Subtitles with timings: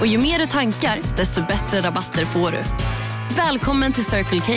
[0.00, 2.58] Och ju mer du tankar, desto bättre rabatter får du.
[3.36, 4.52] Välkommen till Circle K.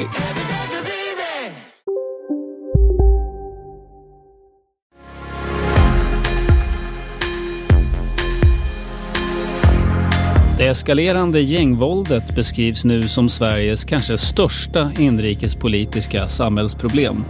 [10.58, 17.26] Det eskalerande gängvåldet beskrivs nu som Sveriges kanske största inrikespolitiska samhällsproblem.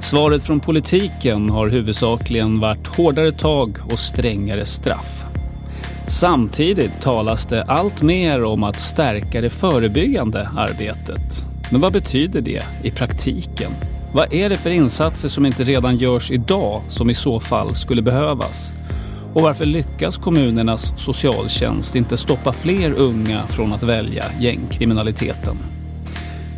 [0.00, 5.25] Svaret från politiken har huvudsakligen varit hårdare tag och strängare straff.
[6.08, 11.44] Samtidigt talas det allt mer om att stärka det förebyggande arbetet.
[11.70, 13.70] Men vad betyder det i praktiken?
[14.12, 18.02] Vad är det för insatser som inte redan görs idag som i så fall skulle
[18.02, 18.74] behövas?
[19.34, 25.56] Och varför lyckas kommunernas socialtjänst inte stoppa fler unga från att välja gängkriminaliteten?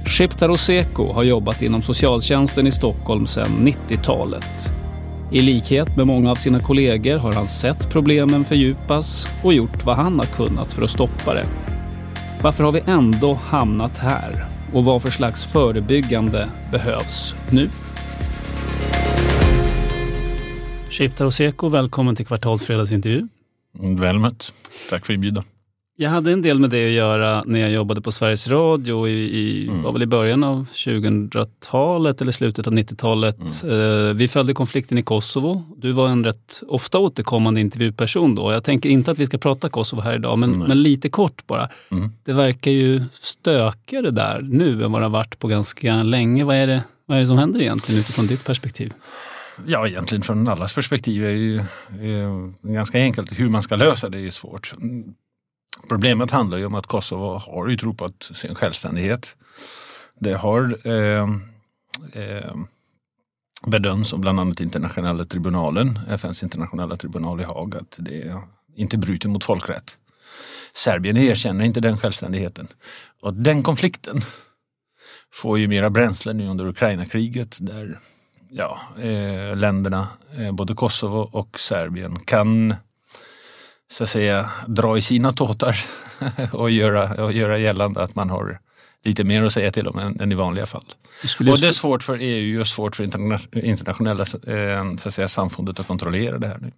[0.07, 4.73] Shiptaro Seko har jobbat inom socialtjänsten i Stockholm sedan 90-talet.
[5.33, 9.97] I likhet med många av sina kollegor har han sett problemen fördjupas och gjort vad
[9.97, 11.47] han har kunnat för att stoppa det.
[12.43, 14.45] Varför har vi ändå hamnat här?
[14.73, 17.71] Och vad för slags förebyggande behövs nu?
[20.91, 23.29] Shiptaro Seko, välkommen till Kvartalsfredagsintervju.
[23.99, 24.53] Väl mött.
[24.91, 25.45] Tack för inbjudan.
[26.01, 29.13] Jag hade en del med det att göra när jag jobbade på Sveriges Radio i,
[29.13, 29.83] i mm.
[29.83, 33.63] var väl i början av 2000-talet eller slutet av 90-talet.
[33.63, 34.17] Mm.
[34.17, 35.65] vi följde konflikten i Kosovo.
[35.77, 38.53] Du var en rätt ofta återkommande intervjuperson då.
[38.53, 41.69] Jag tänker inte att vi ska prata Kosovo här idag, men, men lite kort bara.
[41.91, 42.13] Mm.
[42.25, 46.45] Det verkar ju stökigare där nu än vad det har varit på ganska länge.
[46.45, 48.93] Vad är det, vad är det som händer egentligen utifrån ditt perspektiv?
[49.67, 51.59] Ja, egentligen från allas perspektiv är det ju
[52.01, 53.41] är ganska enkelt.
[53.41, 54.75] Hur man ska lösa det är ju svårt.
[55.89, 59.37] Problemet handlar ju om att Kosovo har utropat sin självständighet.
[60.15, 61.29] Det har eh,
[62.13, 62.55] eh,
[63.67, 68.35] bedöms av bland annat internationella tribunalen, FNs internationella tribunal i Haag, att det
[68.77, 69.99] inte bryter mot folkrätt.
[70.75, 72.69] Serbien erkänner inte den självständigheten.
[73.21, 74.21] Och den konflikten
[75.33, 78.01] får ju mera bränsle nu under Ukraina-kriget där
[78.51, 82.75] ja, eh, länderna, eh, både Kosovo och Serbien kan
[83.91, 85.77] så att säga dra i sina tåtar
[86.53, 88.61] och göra, och göra gällande att man har
[89.05, 90.85] lite mer att säga till om än, än i vanliga fall.
[91.41, 93.05] Det och det är svårt för EU och svårt för
[93.65, 96.73] internationella eh, så att säga, samfundet att kontrollera det här nu.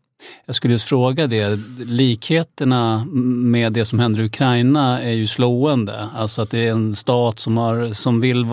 [0.47, 6.09] Jag skulle just fråga det, likheterna med det som händer i Ukraina är ju slående.
[6.15, 8.47] Alltså att det är en stat som, har, som vill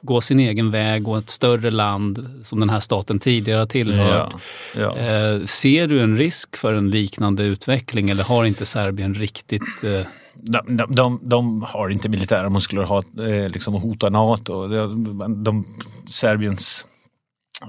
[0.00, 4.34] gå sin egen väg och ett större land som den här staten tidigare har tillhört.
[4.74, 4.96] Ja, ja.
[4.96, 10.06] Eh, ser du en risk för en liknande utveckling eller har inte Serbien riktigt eh,
[10.42, 14.68] de, de, de, de, har inte militära muskler att ha, eh, liksom, hota NATO.
[14.68, 15.64] De, de,
[16.08, 16.86] Serbiens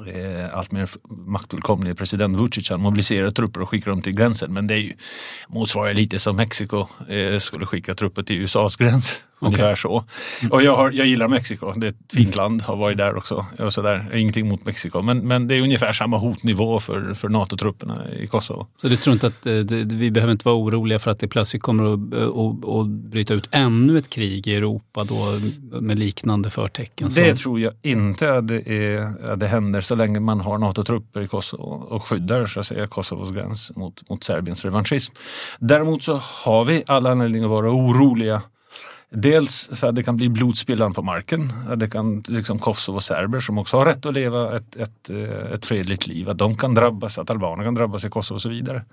[0.07, 4.53] eh, alltmer maktfullkomlige president Vucic han mobiliserar trupper och skickar dem till gränsen.
[4.53, 4.93] Men det är ju,
[5.49, 9.23] motsvarar lite som Mexiko eh, skulle skicka trupper till USAs gräns.
[9.41, 9.47] Okay.
[9.47, 10.03] Ungefär så.
[10.51, 13.45] Och jag, har, jag gillar Mexiko, det är ett fint land, har varit där också.
[13.59, 14.15] Och så där.
[14.15, 18.67] Ingenting mot Mexiko, men, men det är ungefär samma hotnivå för, för NATO-trupperna i Kosovo.
[18.81, 21.27] Så du tror inte att eh, det, vi behöver inte vara oroliga för att det
[21.27, 25.39] plötsligt kommer att, att, att bryta ut ännu ett krig i Europa då
[25.81, 27.09] med liknande förtecken?
[27.15, 31.21] Det tror jag inte att det, är, att det händer så länge man har NATO-trupper
[31.21, 35.13] i Kosovo och skyddar så att säga, Kosovos gräns mot, mot Serbiens revanschism.
[35.59, 38.41] Däremot så har vi alla anledning att vara oroliga
[39.11, 41.53] Dels för att det kan bli blodspillan på marken.
[41.77, 46.07] Det kan liksom Kosovo-serber som också har rätt att leva ett, ett, eh, ett fredligt
[46.07, 46.29] liv.
[46.29, 48.85] Att de kan drabbas, att albaner kan drabbas i Kosovo och så vidare.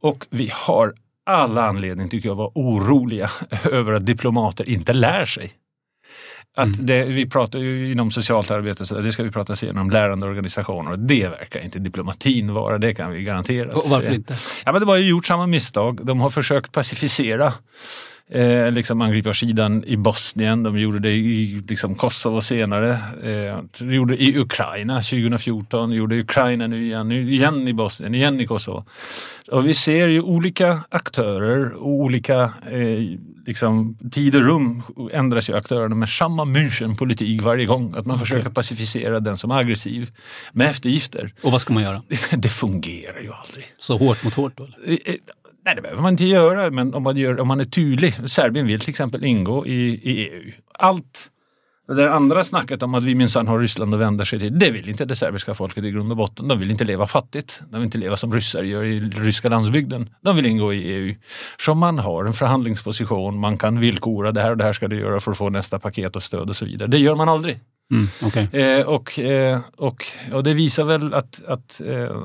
[0.00, 0.94] Och vi har
[1.26, 3.30] alla anledning tycker jag att vara oroliga
[3.72, 5.52] över att diplomater inte lär sig.
[6.56, 6.86] Att mm.
[6.86, 10.26] det, vi pratar ju inom socialt arbete, så det ska vi prata senare om lärande
[10.26, 13.72] organisationer och det verkar inte diplomatin vara, det kan vi garantera.
[13.72, 14.36] Och varför inte?
[14.64, 16.06] Ja, men de har ju gjort samma misstag.
[16.06, 17.52] De har försökt pacificera
[18.30, 22.90] eh, liksom angriparsidan i Bosnien, de gjorde det i liksom Kosovo senare,
[23.22, 28.14] eh, de gjorde det i Ukraina 2014, gjorde Ukraina nu igen, nu igen i Bosnien,
[28.14, 28.84] igen i Kosovo.
[29.52, 34.82] Och vi ser ju olika aktörer och olika eh, liksom, tid och rum
[35.12, 37.94] ändras ju aktörerna med samma München-politik varje gång.
[37.96, 40.10] Att man försöker pacificera den som är aggressiv
[40.52, 41.32] med eftergifter.
[41.42, 42.02] Och vad ska man göra?
[42.36, 43.66] Det fungerar ju aldrig.
[43.78, 44.64] Så hårt mot hårt då?
[44.64, 45.18] Eller?
[45.66, 48.30] Nej, det behöver man inte göra, men om man, gör, om man är tydlig.
[48.30, 50.52] Serbien vill till exempel ingå i, i EU.
[50.78, 51.30] Allt
[51.88, 54.70] det där andra snacket om att vi minsann har Ryssland att vända sig till, det
[54.70, 56.48] vill inte det serbiska folket i grund och botten.
[56.48, 57.62] De vill inte leva fattigt.
[57.70, 60.10] De vill inte leva som ryssar gör i ryska landsbygden.
[60.20, 61.14] De vill ingå i EU.
[61.58, 65.00] Så man har en förhandlingsposition, man kan villkora det här och det här ska du
[65.00, 66.88] göra för att få nästa paket och stöd och så vidare.
[66.88, 67.60] Det gör man aldrig.
[67.92, 68.46] Mm, okay.
[68.52, 72.16] eh, och, eh, och, och det visar väl att, att eh,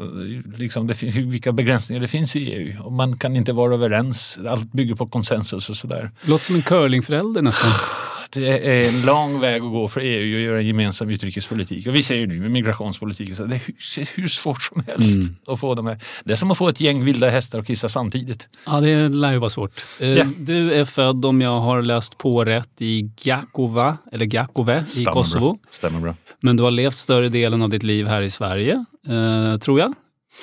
[0.57, 2.83] liksom det, vilka begränsningar det finns i EU.
[2.83, 6.11] Och man kan inte vara överens, allt bygger på konsensus och sådär.
[6.21, 7.71] Låter som en curlingförälder nästan.
[8.31, 11.87] det är en lång väg att gå för EU att göra en gemensam utrikespolitik.
[11.87, 15.35] Och vi ser ju nu med migrationspolitiken, så det är hur svårt som helst mm.
[15.47, 16.03] att få dem här.
[16.23, 18.49] Det är som att få ett gäng vilda hästar att kissa samtidigt.
[18.65, 19.81] Ja, det lär ju vara svårt.
[20.01, 20.27] Yeah.
[20.27, 25.53] Du är född, om jag har läst på rätt, i Gakova, eller Gakove i Kosovo.
[25.53, 25.71] Bra.
[25.71, 26.15] Stämmer bra.
[26.39, 29.93] Men du har levt större delen av ditt liv här i Sverige, eh, tror jag.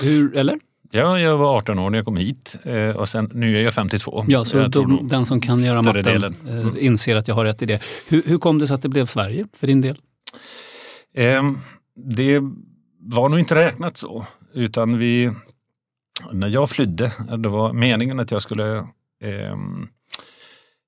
[0.01, 0.59] Hur, eller?
[0.91, 3.75] Ja, jag var 18 år när jag kom hit eh, och sen, nu är jag
[3.75, 4.25] 52.
[4.29, 6.37] Ja, så de, den som kan göra matten delen.
[6.49, 6.77] Eh, mm.
[6.79, 7.83] inser att jag har rätt i det.
[8.09, 9.97] Hur, hur, kom det sig att det blev Sverige för din del?
[11.15, 11.43] Eh,
[11.97, 12.41] det
[13.01, 15.31] var nog inte räknat så, utan vi,
[16.33, 18.87] när jag flydde, det var meningen att jag skulle
[19.25, 19.89] ehm,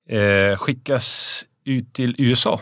[0.09, 2.59] eh, skickas ut till USA.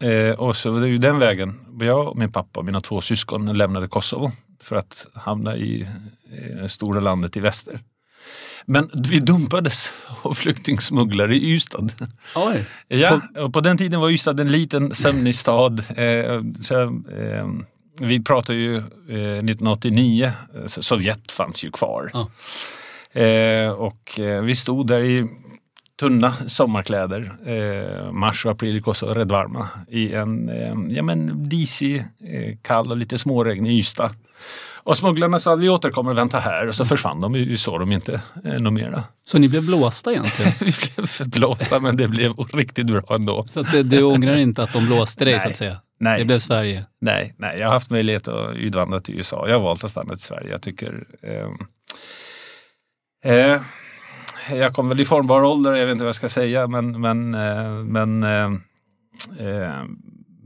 [0.00, 1.60] Eh, och så det är ju den vägen.
[1.80, 4.32] Jag och min pappa och mina två syskon lämnade Kosovo
[4.66, 5.88] för att hamna i
[6.62, 7.80] det stora landet i väster.
[8.66, 9.92] Men vi dumpades
[10.22, 11.88] av flyktingsmugglare i Ystad.
[12.36, 12.66] Oj.
[12.88, 15.84] Ja, och på den tiden var Ystad en liten sömnig stad.
[15.96, 16.40] Eh, eh,
[18.00, 18.84] vi pratar ju eh,
[19.14, 20.32] 1989,
[20.66, 22.10] Sovjet fanns ju kvar.
[22.14, 22.26] Oh.
[23.70, 25.28] och eh, vi stod där i
[26.00, 30.50] tunna sommarkläder, eh, mars och april Kosovo, rätt varma, i en
[30.90, 32.04] ja, men disig,
[32.62, 34.10] kall och lite småregnig Ystad.
[34.86, 37.32] Och smugglarna sa att vi återkommer och vänta här och så försvann de.
[37.32, 39.04] Vi såg dem inte eh, något mera.
[39.24, 40.52] Så ni blev blåsta egentligen?
[40.60, 43.44] vi blev blåsta men det blev riktigt bra ändå.
[43.46, 45.76] Så det, du ångrar inte att de blåste dig nej, så att säga?
[46.00, 46.18] Nej.
[46.18, 46.86] Det blev Sverige?
[47.00, 49.48] Nej, nej, jag har haft möjlighet att utvandra till USA.
[49.48, 50.50] Jag har valt att stanna i Sverige.
[50.50, 51.50] Jag tycker eh,
[53.32, 53.60] eh,
[54.50, 57.34] jag kom väl i formbar ålder, jag vet inte vad jag ska säga, men, men,
[57.34, 58.50] eh, men eh,
[59.48, 59.84] eh,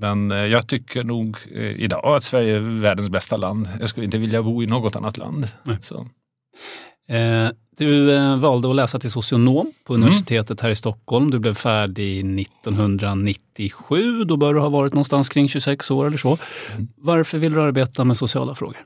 [0.00, 3.68] men eh, jag tycker nog eh, idag att Sverige är världens bästa land.
[3.80, 5.48] Jag skulle inte vilja bo i något annat land.
[7.08, 10.02] Eh, du eh, valde att läsa till socionom på mm.
[10.02, 10.62] universitetet mm.
[10.62, 11.30] här i Stockholm.
[11.30, 14.24] Du blev färdig 1997.
[14.24, 16.38] Då bör du ha varit någonstans kring 26 år eller så.
[16.72, 16.88] Mm.
[16.96, 18.76] Varför vill du arbeta med sociala frågor?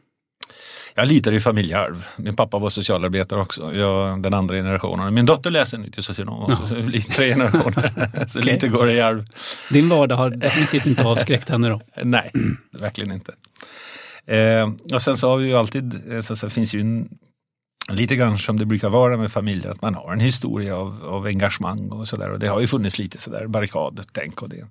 [0.97, 2.07] Jag litar i familjearv.
[2.17, 5.15] Min pappa var socialarbetare också, jag, den andra generationen.
[5.15, 8.11] Min dotter läser nu till socionom också, så det tre generationer.
[8.29, 8.53] så okay.
[8.53, 9.27] lite går i arv.
[9.71, 11.81] Din vardag har definitivt inte avskräckt henne då?
[12.03, 12.31] Nej,
[12.79, 13.33] verkligen inte.
[14.27, 17.09] Eh, och sen så har vi ju alltid, eh, så, så finns ju en,
[17.89, 21.27] lite grann som det brukar vara med familjer, att man har en historia av, av
[21.27, 22.31] engagemang och sådär.
[22.31, 24.67] Och det har ju funnits lite sådär barrikadtänk och det.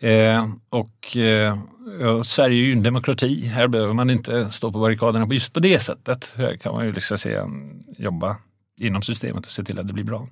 [0.00, 1.58] Eh, och eh,
[2.00, 3.46] ja, Sverige är ju en demokrati.
[3.46, 6.32] Här behöver man inte stå på barrikaderna på just på det sättet.
[6.36, 8.36] Här kan man ju liksom säga, mm, jobba
[8.80, 10.28] inom systemet och se till att det blir bra.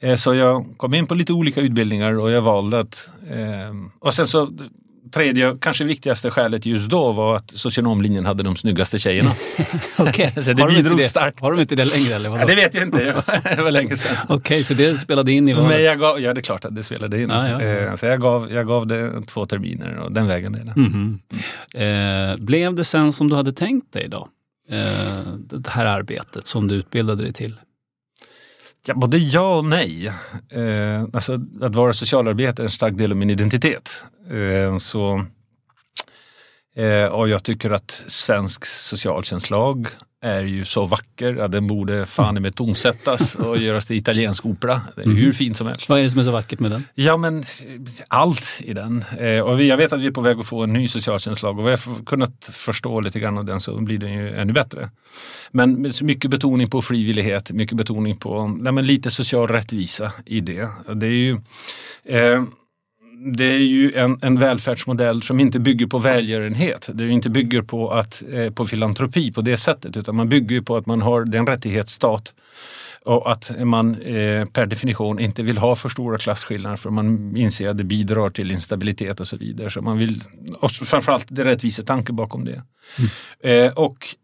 [0.00, 3.10] Eh, så jag kom in på lite olika utbildningar och jag valde att...
[3.30, 4.52] Eh, och sen så
[5.10, 9.34] tredje, kanske viktigaste skälet just då var att socionomlinjen hade de snyggaste tjejerna.
[9.98, 10.30] okay.
[10.42, 11.04] så det bidrog det?
[11.04, 11.40] starkt.
[11.40, 12.14] Har de inte det längre?
[12.14, 12.98] Eller ja, det vet jag inte,
[13.56, 14.16] det var länge sedan.
[14.24, 15.70] Okej, okay, så det spelade in i valet?
[15.70, 17.30] Men jag gav, ja, det är klart att det spelade in.
[17.30, 17.68] Ah, ja, ja.
[17.68, 20.72] Eh, så jag gav, jag gav det två terminer och den vägen är det.
[20.76, 21.18] Mm
[21.74, 22.32] -hmm.
[22.32, 24.28] eh, blev det sen som du hade tänkt dig då?
[24.70, 27.56] Eh, det här arbetet som du utbildade dig till?
[28.86, 30.06] Ja, både ja och nej.
[30.50, 34.04] Eh, alltså, att vara socialarbetare är en stark del av min identitet.
[34.30, 35.24] Eh, så,
[36.76, 39.88] eh, och jag tycker att svensk socialtjänstlag
[40.22, 44.80] är ju så vacker att den borde fan med tonsättas och göras till italiensk opera.
[44.94, 45.16] Det är mm.
[45.16, 45.88] hur fint som helst.
[45.88, 46.84] Vad är det som är så vackert med den?
[46.94, 47.44] Ja men
[48.08, 49.04] allt i den.
[49.18, 51.64] Eh, och jag vet att vi är på väg att få en ny socialtjänstlag och
[51.64, 54.90] vad jag kunnat förstå lite grann av den så blir den ju ännu bättre.
[55.50, 60.68] Men mycket betoning på frivillighet, mycket betoning på nej, lite social rättvisa i det.
[60.94, 61.40] Det är ju
[62.04, 62.42] eh,
[63.24, 66.90] det är ju en, en välfärdsmodell som inte bygger på välgörenhet.
[66.94, 70.76] Det inte bygger på, att, eh, på filantropi på det sättet utan man bygger på
[70.76, 72.34] att man har den rättighetsstat
[73.04, 77.68] och att man eh, per definition inte vill ha för stora klasskillnader för man inser
[77.68, 79.70] att det bidrar till instabilitet och så vidare.
[79.70, 80.22] Så man vill,
[80.60, 82.62] och framförallt det rättvisa tanke bakom det.
[82.98, 83.66] Mm.
[83.66, 84.14] Eh, och,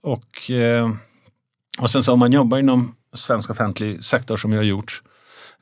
[0.00, 0.50] och,
[1.78, 5.02] och sen så om man jobbar inom svensk offentlig sektor som jag har gjort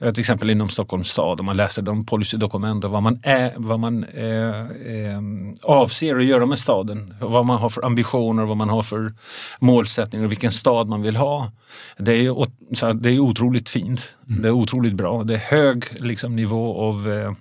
[0.00, 3.80] till exempel inom Stockholms stad, om man läser de policydokument och vad man, är, vad
[3.80, 5.20] man eh, eh,
[5.62, 7.14] avser att göra med staden.
[7.20, 9.12] Vad man har för ambitioner, vad man har för
[9.58, 11.52] målsättningar och vilken stad man vill ha.
[11.98, 14.16] Det är, så det är otroligt fint.
[14.28, 14.42] Mm.
[14.42, 15.24] Det är otroligt bra.
[15.24, 17.32] Det är hög liksom, nivå av eh,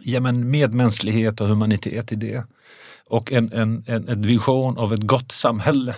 [0.00, 2.44] ja, men medmänsklighet och humanitet i det.
[3.06, 5.94] Och en, en, en, en vision av ett gott samhälle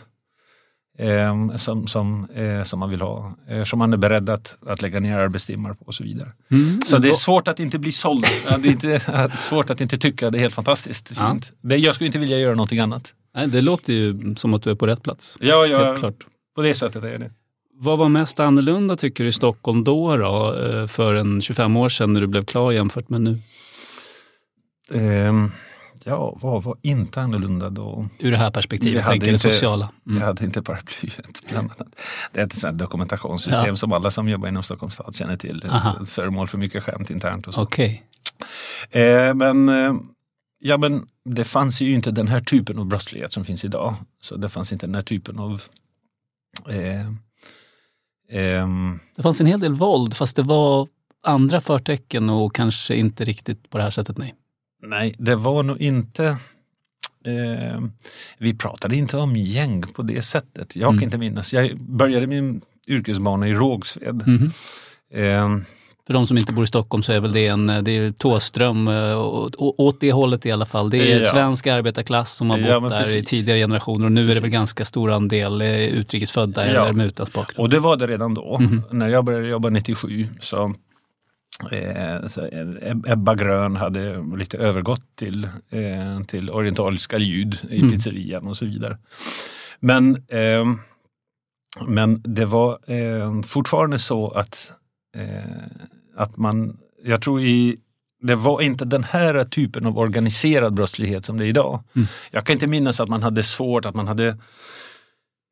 [0.99, 3.35] eh, som, som, eh, som man vill ha.
[3.49, 6.33] Eh, som man är beredd att, att lägga ner arbetstimmar på och så vidare.
[6.51, 6.81] Mm.
[6.87, 8.27] Så det är svårt att inte bli såld.
[8.59, 9.01] det är inte,
[9.37, 11.19] svårt att inte tycka det är helt fantastiskt fint.
[11.19, 11.69] Ja.
[11.69, 13.15] Det, jag skulle inte vilja göra någonting annat.
[13.35, 15.37] Nej, det låter ju som att du är på rätt plats.
[15.41, 16.27] Ja, ja helt klart.
[16.57, 17.31] på det sättet är det.
[17.77, 21.89] Vad var mest annorlunda tycker du i Stockholm då, då eh, för en 25 år
[21.89, 23.39] sedan när du blev klar jämfört med nu?
[24.91, 25.53] Um,
[26.07, 28.09] ja, vad var inte annorlunda då?
[28.19, 29.91] Ur det här perspektivet, tänker det sociala.
[30.07, 30.19] Mm.
[30.19, 32.01] Jag hade inte paraplyet bland annat.
[32.33, 33.77] Det är ett sånt dokumentationssystem ja.
[33.77, 35.67] som alla som jobbar inom Stockholms stad känner till.
[35.71, 36.07] Aha.
[36.07, 37.63] Föremål för mycket skämt internt och så.
[37.63, 38.01] Okay.
[38.91, 39.95] Eh, men, eh,
[40.59, 43.95] ja, men det fanns ju inte den här typen av brottslighet som finns idag.
[44.23, 45.63] Så det fanns inte den här typen av
[46.69, 47.07] eh,
[48.41, 50.89] ehm, det fanns en hel del våld fast det var
[51.23, 54.19] andra förtecken och kanske inte riktigt på det här sättet.
[54.19, 54.35] Nej.
[54.87, 56.25] Nej, det var nog inte
[57.27, 57.81] eh,
[58.39, 60.77] vi pratade inte om gäng på det sättet.
[60.77, 60.99] Jag mm.
[60.99, 61.53] kan inte minnas.
[61.53, 64.23] Jag började min yrkesbana i Rågsved.
[64.27, 64.43] Mm.
[65.15, 65.65] Eh,
[66.07, 68.89] för de som inte bor i Stockholm så är väl det en det är Tåström,
[68.89, 69.19] eh,
[69.59, 70.91] åt det hållet i alla fall.
[70.91, 71.31] Det är ja.
[71.31, 73.15] svensk arbetarklass som har bott ja, där precis.
[73.15, 74.37] i tidigare generationer och nu precis.
[74.37, 76.83] är det väl ganska stor andel eh, utrikesfödda ja.
[76.83, 77.61] eller med utländsk bakgrund.
[77.61, 78.57] Och det var det redan då.
[78.61, 78.83] Mm.
[78.91, 80.75] När jag började jobba 97 så Eh, så
[83.07, 87.91] Ebba Grön hade lite övergått till, eh, till orientaliska ljud i mm.
[87.91, 88.99] pizzerian och så vidare.
[89.81, 90.65] Men, eh,
[91.87, 94.73] men det var eh, fortfarande så att,
[95.17, 97.77] eh, att man, jag tror i
[98.23, 101.83] det var inte den här typen av organiserad brottslighet som det är idag.
[101.97, 102.09] Mm.
[102.31, 104.37] Jag kan inte minnas att man hade svårt, att man hade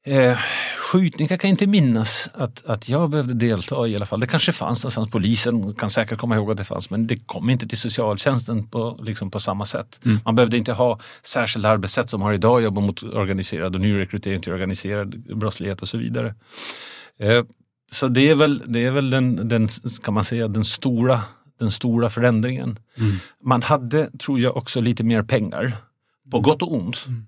[0.05, 0.39] Eh,
[0.79, 4.21] skjutningar kan jag inte minnas att, att jag behövde delta i, alla fall.
[4.21, 7.51] Det kanske fanns någonstans, polisen kan säkert komma ihåg att det fanns men det kom
[7.51, 10.01] inte till socialtjänsten på, liksom på samma sätt.
[10.05, 10.19] Mm.
[10.25, 14.53] Man behövde inte ha särskilda arbetssätt som har idag jobbar mot organiserad och nyrekrytering till
[14.53, 16.35] organiserad brottslighet och så vidare.
[17.19, 17.45] Eh,
[17.93, 19.69] så det är väl, det är väl den, den,
[20.05, 21.21] kan man säga, den stora,
[21.59, 22.79] den stora förändringen.
[22.99, 23.17] Mm.
[23.45, 25.77] Man hade, tror jag, också lite mer pengar.
[26.31, 27.05] På gott och ont.
[27.09, 27.27] Mm.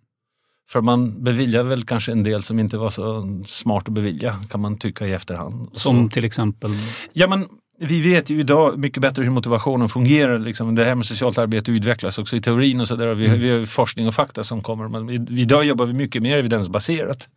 [0.69, 4.61] För man beviljar väl kanske en del som inte var så smart att bevilja kan
[4.61, 5.69] man tycka i efterhand.
[5.73, 6.71] Som till exempel?
[7.13, 10.39] Ja men vi vet ju idag mycket bättre hur motivationen fungerar.
[10.39, 10.75] Liksom.
[10.75, 13.15] Det här med socialt arbete utvecklas också i teorin och så där.
[13.15, 13.41] Vi, mm.
[13.41, 14.89] vi har forskning och fakta som kommer.
[14.89, 17.29] Men idag jobbar vi mycket mer evidensbaserat.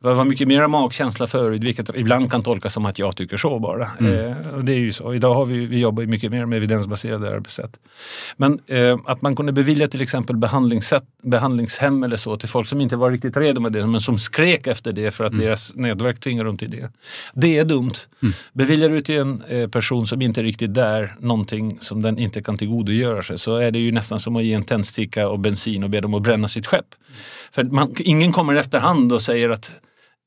[0.00, 3.58] Det var mycket mer magkänsla förut, vilket ibland kan tolkas som att jag tycker så
[3.58, 3.90] bara.
[4.00, 4.14] Mm.
[4.14, 5.14] Eh, och det är ju så.
[5.14, 7.76] Idag har vi, vi jobbar mycket mer med evidensbaserade arbetssätt.
[8.36, 10.36] Men eh, att man kunde bevilja till exempel
[11.22, 14.66] behandlingshem eller så till folk som inte var riktigt redo med det, men som skrek
[14.66, 15.44] efter det för att mm.
[15.44, 16.90] deras nätverk tvingar dem till det.
[17.34, 17.94] Det är dumt.
[18.22, 18.34] Mm.
[18.52, 22.42] Beviljar du till en eh, person som inte är riktigt där någonting som den inte
[22.42, 25.84] kan tillgodogöra sig så är det ju nästan som att ge en tändsticka och bensin
[25.84, 26.86] och be dem att bränna sitt skepp.
[27.52, 29.74] För man, ingen kommer efterhand och säger att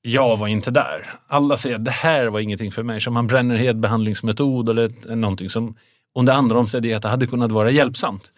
[0.01, 1.13] jag var inte där.
[1.27, 3.01] Alla säger att det här var ingenting för mig.
[3.01, 5.75] Så man bränner helt behandlingsmetod eller någonting som
[6.15, 8.32] under andra omständigheter hade kunnat vara hjälpsamt.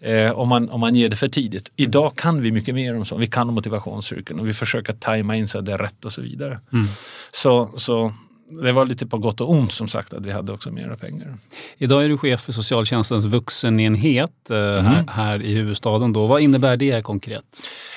[0.00, 1.72] Eh, om, man, om man ger det för tidigt.
[1.76, 3.22] Idag kan vi mycket mer om sånt.
[3.22, 6.22] Vi kan motivationscirkeln och vi försöker tajma in så att det är rätt och så
[6.22, 6.60] vidare.
[6.72, 6.86] Mm.
[7.32, 8.12] Så, så
[8.48, 11.34] det var lite på gott och ont som sagt att vi hade också mera pengar.
[11.78, 14.84] Idag är du chef för socialtjänstens vuxenenhet eh, mm.
[14.84, 16.12] här, här, i huvudstaden.
[16.12, 16.26] Då.
[16.26, 17.44] Vad innebär det konkret?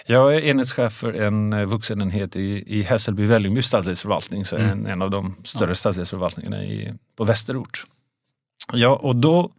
[0.06, 4.70] Jag är enhetschef för en eh, vuxenenhet i, i Hässelby-Vällingby stadsdelsförvaltning, så mm.
[4.70, 5.76] en, en av de större ja.
[5.76, 7.86] stadsdelsförvaltningarna i, på västerort.
[8.74, 9.52] Ja, och då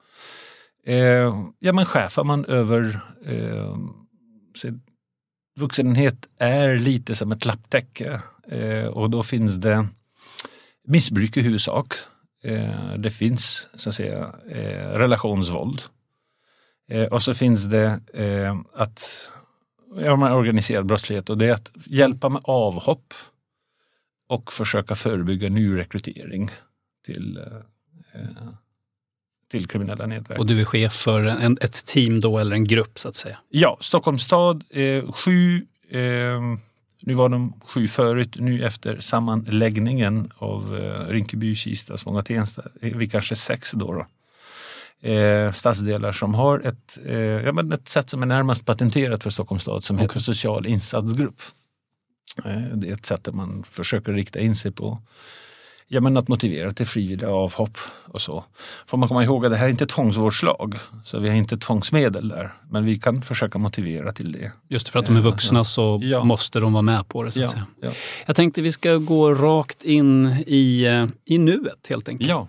[0.86, 3.76] eh, ja, men chefar man över eh,
[5.60, 9.86] vuxenenhet är lite som ett lapptäcke eh, och då finns det
[10.90, 11.94] missbruk i huvudsak.
[12.44, 15.82] Eh, det finns så att säga eh, relationsvåld.
[16.88, 18.00] Eh, och så finns det
[18.74, 19.30] att
[19.96, 23.14] ja, man organiserad brottslighet och det är att hjälpa med avhopp
[24.28, 26.50] och försöka förebygga nyrekrytering
[27.04, 27.40] till,
[29.50, 30.38] till kriminella nätverk.
[30.38, 33.38] Och du är chef för en, ett team då eller en grupp så att säga?
[33.48, 36.40] Ja, Stockholms stad, eh, sju eh,
[37.02, 42.94] nu var de sju förut, nu efter sammanläggningen av eh, Rinkeby, Kista, Spånga, Tensta är
[42.94, 43.92] vi kanske sex då.
[43.92, 44.06] då.
[45.08, 49.30] Eh, stadsdelar som har ett, eh, ja, men ett sätt som är närmast patenterat för
[49.30, 50.04] Stockholms stad som okay.
[50.04, 51.42] heter social insatsgrupp.
[52.44, 55.02] Eh, det är ett sätt där man försöker rikta in sig på
[55.92, 57.78] ja, men att motivera till frivilliga avhopp
[58.08, 58.44] och så.
[58.86, 62.28] Får man komma ihåg att det här är inte tvångsvårdslag, så vi har inte tvångsmedel
[62.28, 62.54] där.
[62.70, 64.52] Men vi kan försöka motivera till det.
[64.68, 66.24] Just för att de är vuxna så Ja.
[66.24, 67.30] måste de vara med på det.
[67.32, 67.66] Så att Ja, säga.
[67.80, 67.90] ja.
[68.26, 72.30] Jag tänkte vi ska gå rakt in i, eh, i nuet helt enkelt.
[72.30, 72.48] Ja.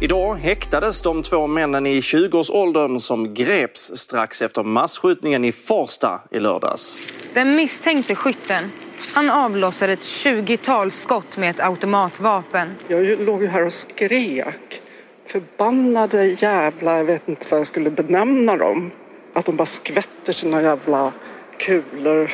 [0.00, 6.38] Idag häktades de två männen i 20-årsåldern som greps strax efter masskjutningen i Farsta i
[6.40, 6.98] lördags.
[7.34, 8.70] Den misstänkte skytten
[9.14, 12.68] han avlossade ett 20-tal skott med ett automatvapen.
[12.88, 14.82] Jag låg ju här och skrek.
[15.26, 18.90] Förbannade jävla, jag vet inte vad jag skulle benämna dem.
[19.34, 21.12] Att de bara skvätter sina jävla
[21.58, 22.30] kulor.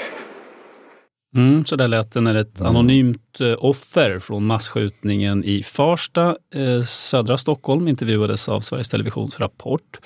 [1.36, 6.84] Mm, så där lät det när ett anonymt eh, offer från masskjutningen i Farsta, eh,
[6.84, 10.00] södra Stockholm, intervjuades av Sveriges Televisions Rapport.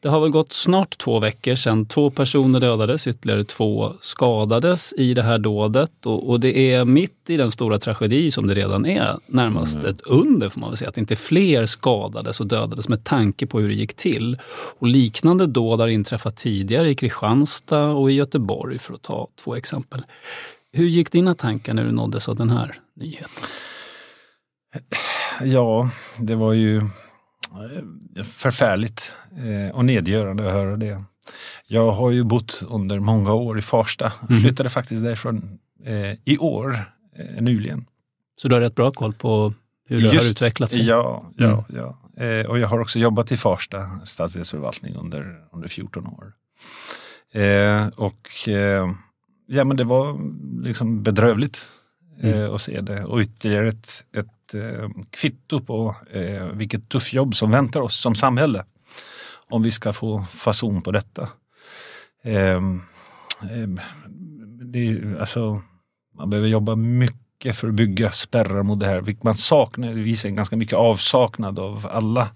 [0.00, 5.14] Det har väl gått snart två veckor sedan två personer dödades, ytterligare två skadades i
[5.14, 6.06] det här dådet.
[6.06, 10.00] Och, och det är mitt i den stora tragedi som det redan är närmast ett
[10.00, 13.68] under får man väl säga, att inte fler skadades och dödades med tanke på hur
[13.68, 14.38] det gick till.
[14.78, 19.54] Och liknande dåd har inträffat tidigare i Kristianstad och i Göteborg för att ta två
[19.56, 20.02] exempel.
[20.72, 23.44] Hur gick dina tankar när du nåddes av den här nyheten?
[25.42, 26.82] Ja, det var ju
[28.24, 31.02] förfärligt eh, och nedgörande att höra det.
[31.66, 34.12] Jag har ju bott under många år i Farsta.
[34.40, 37.86] Flyttade faktiskt därifrån eh, i år, eh, nyligen.
[38.36, 39.54] Så du har rätt bra koll på
[39.88, 40.86] hur det har utvecklat sig?
[40.86, 41.64] Ja, ja, Mm.
[41.68, 41.98] ja.
[42.24, 46.32] Eh, och jag har också jobbat i Farsta stadsdelsförvaltning under, under 14 år.
[47.32, 48.90] Eh, och eh,
[49.46, 50.20] ja, men det var
[50.64, 51.66] liksom bedrövligt
[52.22, 52.40] Mm.
[52.40, 53.04] eh, och se det.
[53.04, 58.14] Och ytterligare ett, ett eh, kvitto på eh, vilket tufft jobb som väntar oss som
[58.14, 58.64] samhälle.
[59.50, 61.28] Om vi ska få fason på detta.
[62.22, 62.60] Eh, eh,
[64.72, 65.62] det alltså,
[66.18, 69.00] man behöver jobba mycket för att bygga spärrar mot det här.
[69.00, 72.28] Vilket Man saknar, det visar en ganska mycket avsaknad av alla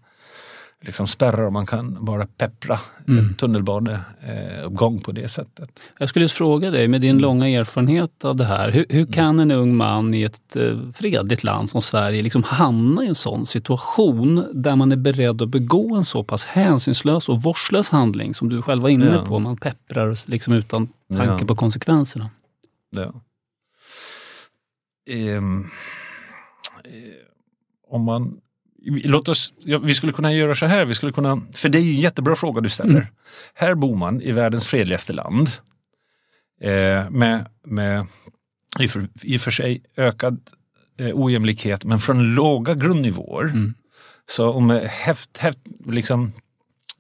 [0.85, 1.51] liksom spärrar.
[1.51, 3.35] Man kan bara peppra Mm.
[3.35, 5.81] tunnelbaneuppgång på det sättet.
[5.99, 9.41] Jag skulle just fråga dig, med din långa erfarenhet av det här, hur, hur kan
[9.41, 13.47] en ung man i ett eh, fredligt land som Sverige liksom hamna i en sån
[13.47, 18.49] situation där man är beredd att begå en så pass hänsynslös och vårdslös handling som
[18.49, 19.25] du själv var inne Ja.
[19.27, 19.39] på?
[19.39, 21.47] Man pepprar liksom utan tanke Ja.
[21.47, 22.31] på konsekvenserna.
[22.91, 23.13] Ja.
[25.11, 25.65] Ehm,
[26.85, 26.91] eh,
[27.89, 28.39] om man,
[28.85, 31.83] låt oss, ja, vi skulle kunna göra så här, vi skulle kunna, för det är
[31.83, 32.91] ju en jättebra fråga du ställer.
[32.91, 33.07] Mm.
[33.55, 35.49] Här bor man i världens fredligaste land
[36.61, 38.07] eh, med, med
[38.81, 40.41] i, för, i och för sig ökad
[40.99, 43.45] eh, ojämlikhet men från låga grundnivåer.
[43.45, 43.75] Mm.
[44.31, 46.33] Så om eh, häft, häft, liksom,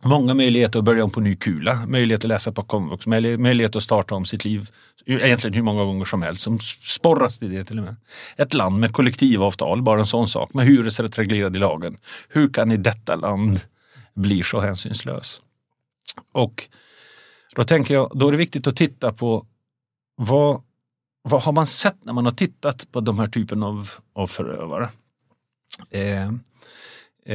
[0.05, 3.83] många möjligheter att börja om på ny kula, möjlighet att läsa på komvux, möjlighet att
[3.83, 4.71] starta om sitt liv
[5.07, 7.97] egentligen hur många gånger som helst, som sporras till det till och med.
[8.37, 11.97] Ett land med kollektivavtal, bara en sån sak, med hyresrätt reglerad i lagen.
[12.29, 13.61] Hur kan i detta land
[14.15, 15.41] bli så hänsynslös?
[16.33, 16.69] Och
[17.55, 19.47] då tänker jag, då är det viktigt att titta på
[20.17, 20.62] vad,
[21.23, 24.88] vad har man sett när man har tittat på de här typen av, av förövare?
[25.91, 26.29] Eh,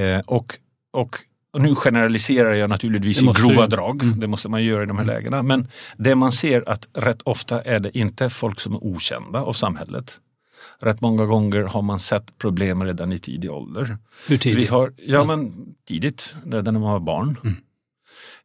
[0.01, 0.57] eh, och,
[0.91, 1.17] och,
[1.53, 3.75] och nu generaliserar jag naturligtvis i grova du.
[3.75, 4.03] drag.
[4.03, 4.19] Mm.
[4.19, 5.43] Det måste man göra i de här lägena.
[5.43, 9.53] Men det man ser att rätt ofta är det inte folk som är okända av
[9.53, 10.19] samhället.
[10.81, 13.97] Rätt många gånger har man sett problem redan i tidig ålder.
[14.27, 14.63] Hur tidigt?
[14.63, 15.53] Vi har, ja Alltså- men
[15.87, 17.39] tidigt, redan när man var barn.
[17.43, 17.55] Mm.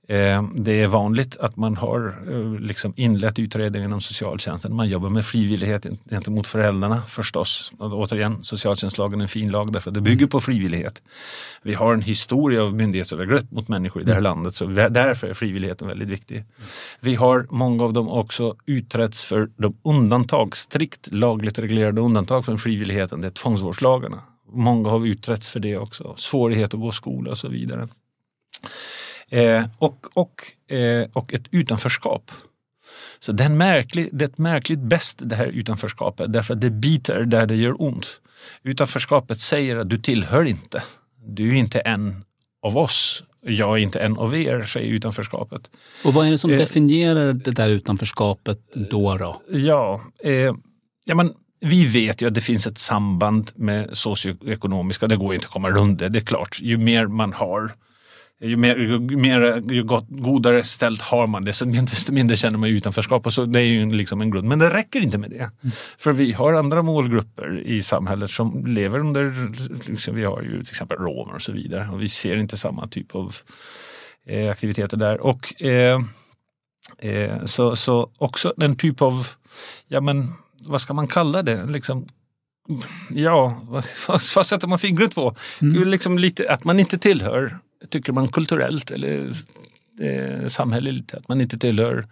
[0.09, 4.77] Eh, det är vanligt att man har eh, liksom inlett utredningen inom socialtjänsten.
[4.77, 7.73] Man jobbar med frivillighet gentemot föräldrarna förstås.
[7.79, 11.03] Och återigen, socialtjänstlagen är en fin lag därför att det bygger på frivillighet.
[11.63, 15.35] Vi har en historia av myndighetsövergrepp mot människor i det här landet så därför är
[15.35, 16.45] frivilligheten väldigt viktig.
[17.01, 22.59] Vi har många av dem också utretts för de undantag, strikt lagligt reglerade undantag från
[22.59, 24.23] frivilligheten, det är tvångsvårdslagarna.
[24.53, 27.89] Många har utretts för det också, svårighet att gå skola och så vidare.
[29.33, 32.31] Eh, och, och, eh, och ett utanförskap.
[33.21, 36.71] Så det är, märklig, det är ett märkligt bäst det här utanförskapet därför att det
[36.71, 38.21] biter där det gör ont.
[38.63, 40.83] Utanförskapet säger att du tillhör inte.
[41.27, 42.25] Du är inte en
[42.63, 43.23] av oss.
[43.41, 45.71] Jag är inte en av er, säger utanförskapet.
[46.05, 49.17] Och vad är det som Eh, definierar det där utanförskapet då?
[49.17, 49.43] då?
[49.51, 50.53] Ja, eh,
[51.05, 55.47] ja men, vi vet ju att det finns ett samband med socioekonomiska, det går inte
[55.47, 56.59] att komma runt det, det är klart.
[56.61, 57.73] Ju mer man har,
[58.43, 62.59] ju, mer, ju, mer, ju gott, godare ställt har man det, så desto mindre känner
[62.59, 63.27] man utanförskap.
[63.27, 64.49] Och så, det är ju liksom en grund.
[64.49, 65.51] Men det räcker inte med det.
[65.99, 69.53] För vi har andra målgrupper i samhället som lever under,
[69.91, 71.89] liksom, vi har ju till exempel romer och så vidare.
[71.93, 73.35] Och vi ser inte samma typ av
[74.27, 75.21] eh, aktiviteter där.
[75.21, 76.01] Och eh,
[76.99, 79.27] Eh, så, så också en typ av,
[79.89, 80.33] ja men
[80.67, 82.07] vad ska man kalla det, liksom
[83.11, 83.85] ja, vad,
[84.37, 85.35] vad sätter man fingret på?
[85.61, 85.89] Mm.
[85.89, 89.33] Liksom lite, att man inte tillhör, tycker man kulturellt eller
[90.01, 92.07] eh, samhälleligt, att man inte tillhör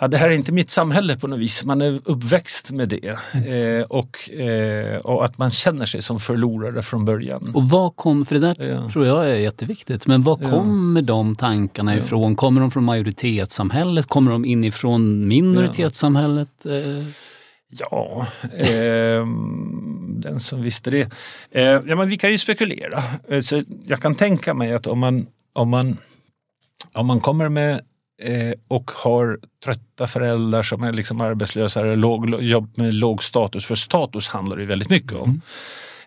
[0.00, 1.64] Ja, det här är inte mitt samhälle på något vis.
[1.64, 3.08] Man är uppväxt med det
[3.48, 7.50] eh, och, eh, och att man känner sig som förlorare från början.
[7.54, 8.90] Och vad kom, för det där ja.
[8.90, 11.06] tror jag är jätteviktigt, men var kommer ja.
[11.06, 12.02] de tankarna ja.
[12.02, 12.36] ifrån?
[12.36, 14.06] Kommer de från majoritetssamhället?
[14.06, 16.66] Kommer de inifrån minoritetssamhället?
[16.66, 17.06] Eh.
[17.68, 18.26] Ja,
[18.58, 19.26] eh,
[20.20, 21.10] den som visste det.
[21.50, 23.02] Eh, ja, men vi kan ju spekulera.
[23.28, 25.98] Eh, så jag kan tänka mig att om man, om man,
[26.92, 27.80] om man kommer med
[28.22, 33.66] eh, och har trötta föräldrar som är liksom arbetslösa eller låg, jobb med låg status,
[33.66, 35.28] för status handlar det väldigt mycket om.
[35.28, 35.40] Mm.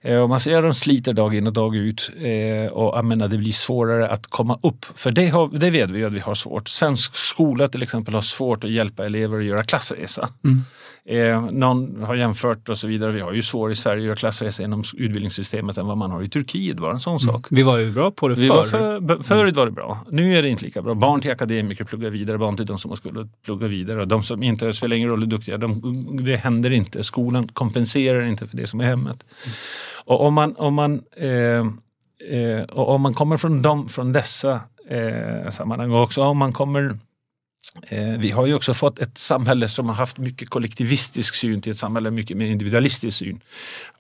[0.02, 3.06] Eh, och man ser att de sliter dag in och dag ut eh, och jag
[3.06, 4.86] menar, det blir svårare att komma upp.
[4.96, 6.70] För det, har, det vet vi att vi har svårt.
[6.70, 10.30] Svensk skola till exempel har svårt att hjälpa elever att göra klassresa.
[10.44, 10.62] Mm.
[11.06, 13.12] Eh, någon har jämfört och så vidare.
[13.12, 16.24] Vi har ju svårare i Sverige att göra klassresa inom utbildningssystemet än vad man har
[16.24, 16.78] i Turkiet.
[16.78, 17.20] Bara en sån mm.
[17.20, 17.48] sak.
[17.50, 18.48] Vi var ju bra på det förr.
[18.48, 20.06] Var för, förut var det bra.
[20.12, 20.94] Nu är det inte lika bra.
[20.94, 24.02] Barn till akademiker pluggar vidare, barn till de som skulle plugga vidare.
[24.02, 27.04] Och de som inte spelar ingen roll hur duktiga, de, det händer inte.
[27.04, 29.26] Skolan kompenserar inte för det som är hemmet.
[29.44, 29.56] Mm.
[30.06, 31.30] Och om man, om man, eh,
[32.40, 36.98] eh, och om man kommer från, dem, från dessa eh, sammanhang också, om man kommer
[38.18, 41.78] vi har ju också fått ett samhälle som har haft mycket kollektivistisk syn till ett
[41.78, 43.42] samhälle mycket mer individualistisk syn.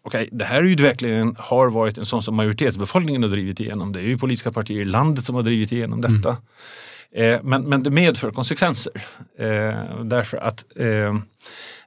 [0.01, 3.91] Okej, det här är ju verkligen har varit en sån som majoritetsbefolkningen har drivit igenom.
[3.91, 6.29] Det är ju politiska partier i landet som har drivit igenom detta.
[6.29, 6.39] Mm.
[7.11, 8.93] Eh, men, men det medför konsekvenser.
[9.39, 11.17] Eh, därför att eh,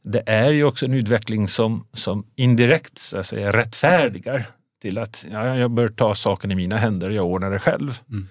[0.03, 4.47] det är ju också en utveckling som, som indirekt så att säga, rättfärdigar
[4.83, 7.99] till att ja, jag bör ta saken i mina händer, jag ordnar det själv.
[8.11, 8.29] Mm.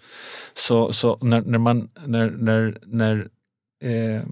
[0.54, 3.30] Så, så när, när, man, när, när, när
[3.84, 4.24] eh,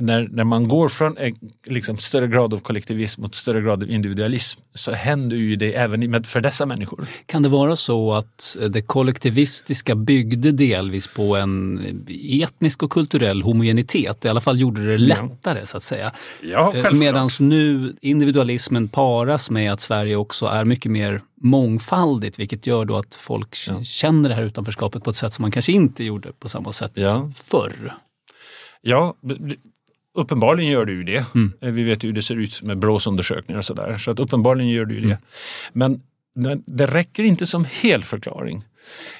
[0.00, 1.34] när, när man går från en
[1.66, 6.24] liksom, större grad av kollektivism mot större grad av individualism så händer ju det även
[6.24, 7.06] för dessa människor.
[7.26, 11.80] Kan det vara så att det kollektivistiska byggde delvis på en
[12.42, 14.24] etnisk och kulturell homogenitet?
[14.24, 15.66] I alla fall gjorde det lättare ja.
[15.66, 16.12] så att säga.
[16.42, 22.66] Ja, eh, Medan nu individualismen paras med att Sverige också är mycket mer mångfaldigt vilket
[22.66, 23.84] gör då att folk ja.
[23.84, 26.92] känner det här utanförskapet på ett sätt som man kanske inte gjorde på samma sätt
[26.94, 27.32] ja.
[27.34, 27.94] förr.
[28.82, 29.16] Ja,
[30.16, 31.24] Uppenbarligen gör ju det.
[31.34, 31.52] Mm.
[31.60, 33.98] Eh, vi vet ju hur det ser ut med Brås undersökningar och sådär.
[33.98, 35.06] Så att uppenbarligen gör ju det.
[35.06, 35.18] Mm.
[35.72, 36.00] Men
[36.66, 38.64] det räcker inte som hel förklaring.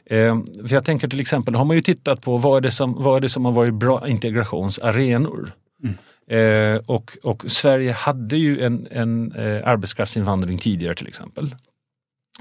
[0.06, 3.02] Eh, för jag tänker till exempel, har man ju tittat på vad är det som,
[3.02, 5.52] vad är det som har varit bra integrationsarenor?
[5.82, 5.94] Mm.
[6.28, 11.54] Eh, och, och, Sverige hade ju en, en eh, arbetskraftsinvandring tidigare till exempel.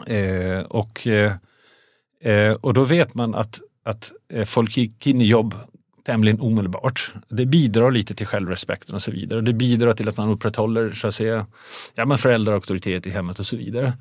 [0.07, 4.11] Eh, och, eh, och då vet man att, att
[4.45, 5.55] folk gick in i jobb
[6.05, 7.13] tämligen omedelbart.
[7.27, 9.41] Det bidrar lite till självrespekten och så vidare.
[9.41, 11.45] Det bidrar till att man upprätthåller så att säga,
[11.95, 13.93] ja, men föräldraauktoritet i hemmet och så vidare.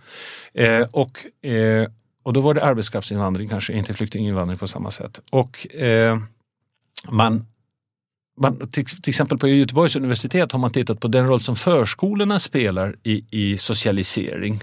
[0.54, 1.88] Eh, och, eh,
[2.22, 5.20] och då var det arbetskraftsinvandring kanske, inte flyktinginvandring på samma sätt.
[5.30, 6.18] Och eh,
[7.08, 7.46] man,
[8.40, 12.38] man, till, till, exempel på Göteborgs universitet har man tittat på den roll som förskolorna
[12.38, 14.60] spelar i, i socialisering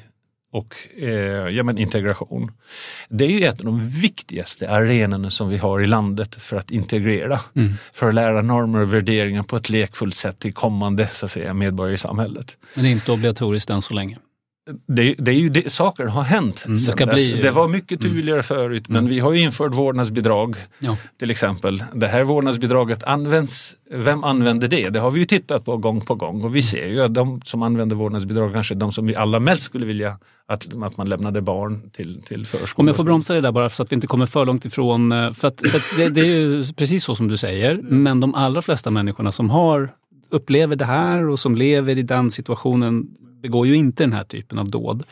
[0.51, 1.09] och eh,
[1.49, 2.51] ja, men integration.
[3.09, 6.71] Det är ju ett av de viktigaste arenorna som vi har i landet för att
[6.71, 7.39] integrera.
[7.55, 7.73] Mm.
[7.93, 11.53] För att lära normer och värderingar på ett lekfullt sätt till kommande så att säga,
[11.53, 12.57] medborgare i samhället.
[12.75, 14.17] Men inte obligatoriskt än så länge?
[14.87, 16.63] Det, det, är ju det, saker har hänt.
[16.67, 18.13] Mm, det, bli, det, var mycket mm.
[18.13, 18.43] tydligare mm.
[18.43, 19.09] förut men mm.
[19.09, 20.97] vi har infört vårdnadsbidrag ja.
[21.19, 21.83] till exempel.
[21.93, 24.89] Det här vårdnadsbidraget används, vem använder det?
[24.89, 27.41] Det har vi ju tittat på gång på gång och vi ser ju att de
[27.41, 31.09] som använder vårdnadsbidrag kanske är de som vi allra mest skulle vilja att, att man
[31.09, 32.83] lämnade barn till, till förskolan.
[32.83, 35.11] Om jag får bromsa det där bara så att vi inte kommer för långt ifrån.
[35.11, 38.19] Eh, för, att, för att det, det, är ju precis så som du säger men
[38.19, 39.93] de allra flesta människorna som har
[40.29, 43.07] upplever det här och som lever i den situationen
[43.41, 45.03] begår ju inte den här typen av dåd.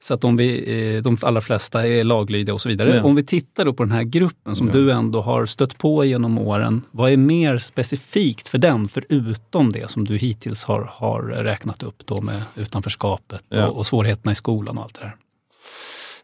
[0.00, 2.96] Så att om vi, eh, de allra flesta är laglydiga och så vidare.
[2.96, 3.02] Ja.
[3.02, 4.72] Om vi tittar då på den här gruppen som ja.
[4.72, 6.82] du ändå har stött på genom åren.
[6.90, 12.06] Vad är mer specifikt för den förutom det som du hittills har, har räknat upp
[12.06, 13.66] då med utanförskapet ja.
[13.66, 15.16] och, och svårigheterna i skolan och allt det där?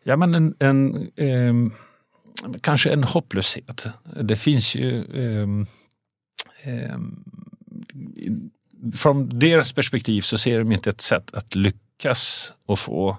[0.03, 1.73] Ja men en, en eh,
[2.61, 3.87] kanske en hopplöshet.
[4.23, 5.49] Det finns ju eh,
[6.75, 6.99] eh,
[8.95, 13.17] från deras perspektiv så ser de inte ett sätt att lyckas och få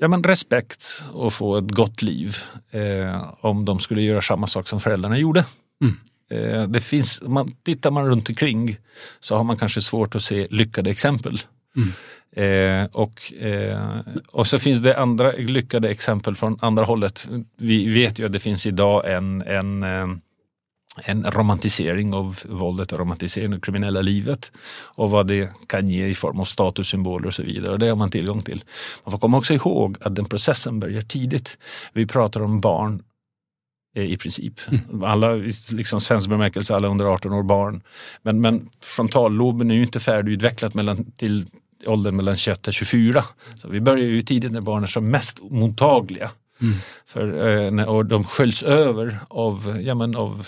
[0.00, 2.36] ja, men respekt och få ett gott liv
[2.70, 5.44] eh, om de skulle göra samma sak som föräldrarna gjorde.
[5.82, 5.96] Mm.
[6.30, 8.76] Eh, det finns, man, tittar man runt omkring
[9.20, 11.40] så har man kanske svårt att se lyckade exempel.
[11.76, 11.88] Mm.
[12.36, 17.28] Eh, och, eh, och så finns det andra lyckade exempel från andra hållet.
[17.56, 20.06] Vi vet ju att det finns idag en, en eh,
[21.04, 24.52] en romantisering av våldet och romantisering av kriminella livet
[24.84, 27.72] och vad det kan ge i form av statussymboler och så vidare.
[27.72, 28.64] Och det har man tillgång till.
[29.04, 31.58] Man får komma också ihåg att den processen börjar tidigt.
[31.92, 33.02] Vi pratar om barn
[33.96, 34.60] eh, i princip.
[34.68, 35.04] Mm.
[35.04, 35.32] Alla,
[35.70, 37.82] liksom svensk bemärkelse, alla under 18 år barn.
[38.22, 41.46] Men, men frontalloben är ju inte färdigutvecklad mellan, till
[41.86, 43.24] åldern mellan 21 och 24.
[43.54, 46.30] Så vi börjar ju tidigt när barnen är som mest mottagliga.
[46.60, 46.74] Mm.
[47.06, 47.46] För,
[47.80, 50.46] eh, och de sköljs över av, ja, men av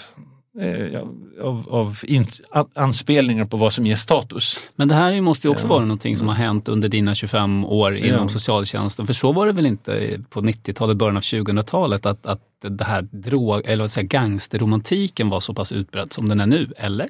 [0.61, 1.01] eh,
[1.41, 2.27] av, av in,
[2.75, 4.57] anspelningar på vad som ger status.
[4.77, 7.97] Men det här måste ju också vara någonting som har hänt under dina 25 år
[7.97, 8.29] inom ja.
[8.29, 9.07] socialtjänsten.
[9.07, 13.03] För så var det väl inte på 90-talet, början av 2000-talet att, att det här
[13.03, 17.09] drog, eller vad säga, gangsterromantiken var så pass utbredd som den är nu, eller?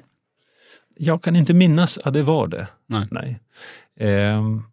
[0.97, 2.67] Jag kan inte minnas att det var det.
[2.87, 3.07] Nej.
[3.11, 3.39] Nej.
[4.37, 4.63] Um,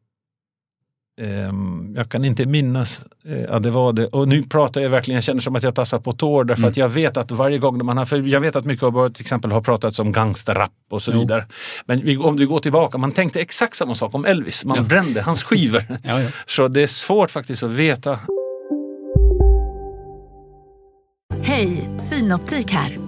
[1.97, 4.07] jag kan inte minnas uh, att det var det.
[4.07, 6.71] Och nu pratar jag verkligen, jag känner som att jag tassar på tår därför mm.
[6.71, 9.23] att jag vet att varje gång man har, för jag vet att mycket av till
[9.23, 11.21] exempel har pratats om gangsterrap och så jo.
[11.21, 11.47] vidare.
[11.87, 14.83] Men vi, om du går tillbaka, man tänkte exakt samma sak om Elvis, man ja.
[14.83, 15.83] brände hans skivor.
[16.03, 16.29] ja, ja.
[16.47, 18.19] Så det är svårt faktiskt att veta.
[21.43, 23.08] Hej, Synoptik här.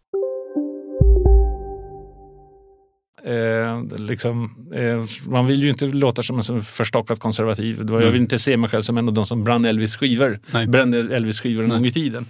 [3.23, 7.85] Eh, liksom, eh, man vill ju inte låta som en förstockad konservativ.
[7.89, 10.39] Jag vill inte se mig själv som en av de som brann Elvis skivor.
[10.53, 10.67] Nej.
[10.67, 12.25] Brände Elvis skivor en gång i tiden.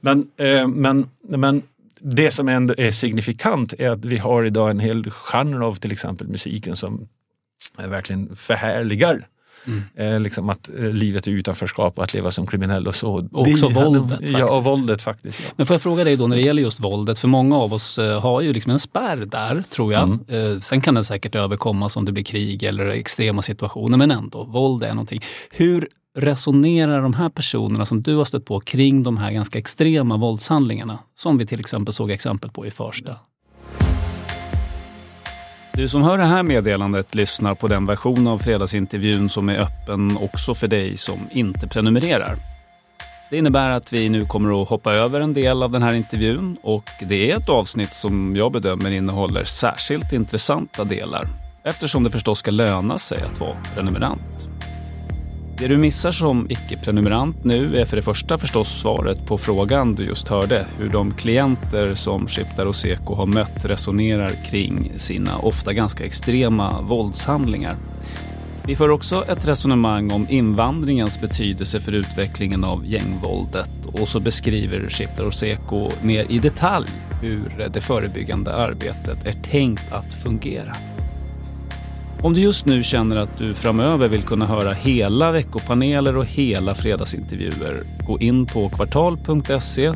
[0.00, 1.62] Men, eh, men, men
[2.00, 5.92] det som ändå är signifikant är att vi har idag en hel genre av till
[5.92, 7.08] exempel musiken som
[7.78, 9.26] verkligen förhärligar
[9.66, 10.14] Mm.
[10.14, 13.28] Eh, liksom att eh, livet är utanförskap och att leva som kriminell och så.
[13.32, 14.10] Och också det, våldet.
[14.10, 14.38] Faktiskt.
[14.38, 15.40] Ja, och våldet faktiskt.
[15.40, 15.52] Ja.
[15.56, 17.98] Men får jag fråga dig då när det gäller just våldet, för många av oss
[17.98, 20.02] eh, har ju liksom en spärr där tror jag.
[20.02, 20.52] Mm.
[20.52, 24.44] Eh, sen kan den säkert överkommas om det blir krig eller extrema situationer, men ändå,
[24.44, 25.20] våld är någonting.
[25.50, 30.16] Hur resonerar de här personerna som du har stött på kring de här ganska extrema
[30.16, 30.98] våldshandlingarna?
[31.16, 33.16] Som vi till exempel såg exempel på i Farsta.
[35.72, 40.16] Du som hör det här meddelandet lyssnar på den version av fredagsintervjun som är öppen
[40.16, 42.36] också för dig som inte prenumererar.
[43.30, 46.56] Det innebär att vi nu kommer att hoppa över en del av den här intervjun
[46.62, 51.28] och det är ett avsnitt som jag bedömer innehåller särskilt intressanta delar
[51.64, 54.49] eftersom det förstås ska löna sig att vara prenumerant.
[55.60, 60.04] Det du missar som icke-prenumerant nu är för det första förstås svaret på frågan du
[60.04, 65.72] just hörde, hur de klienter som Shiptar och Seko har mött resonerar kring sina ofta
[65.72, 67.76] ganska extrema våldshandlingar.
[68.66, 74.88] Vi för också ett resonemang om invandringens betydelse för utvecklingen av gängvåldet och så beskriver
[74.88, 76.88] Shiptar och Seko mer i detalj
[77.22, 80.76] hur det förebyggande arbetet är tänkt att fungera.
[82.22, 86.74] Om du just nu känner att du framöver vill kunna höra hela veckopaneler och hela
[86.74, 89.94] fredagsintervjuer, gå in på kvartal.se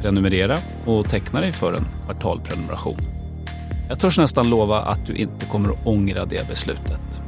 [0.00, 2.98] prenumerera och teckna dig för en kvartalprenumeration.
[3.88, 7.22] Jag törs nästan lova att du inte kommer att ångra det beslutet.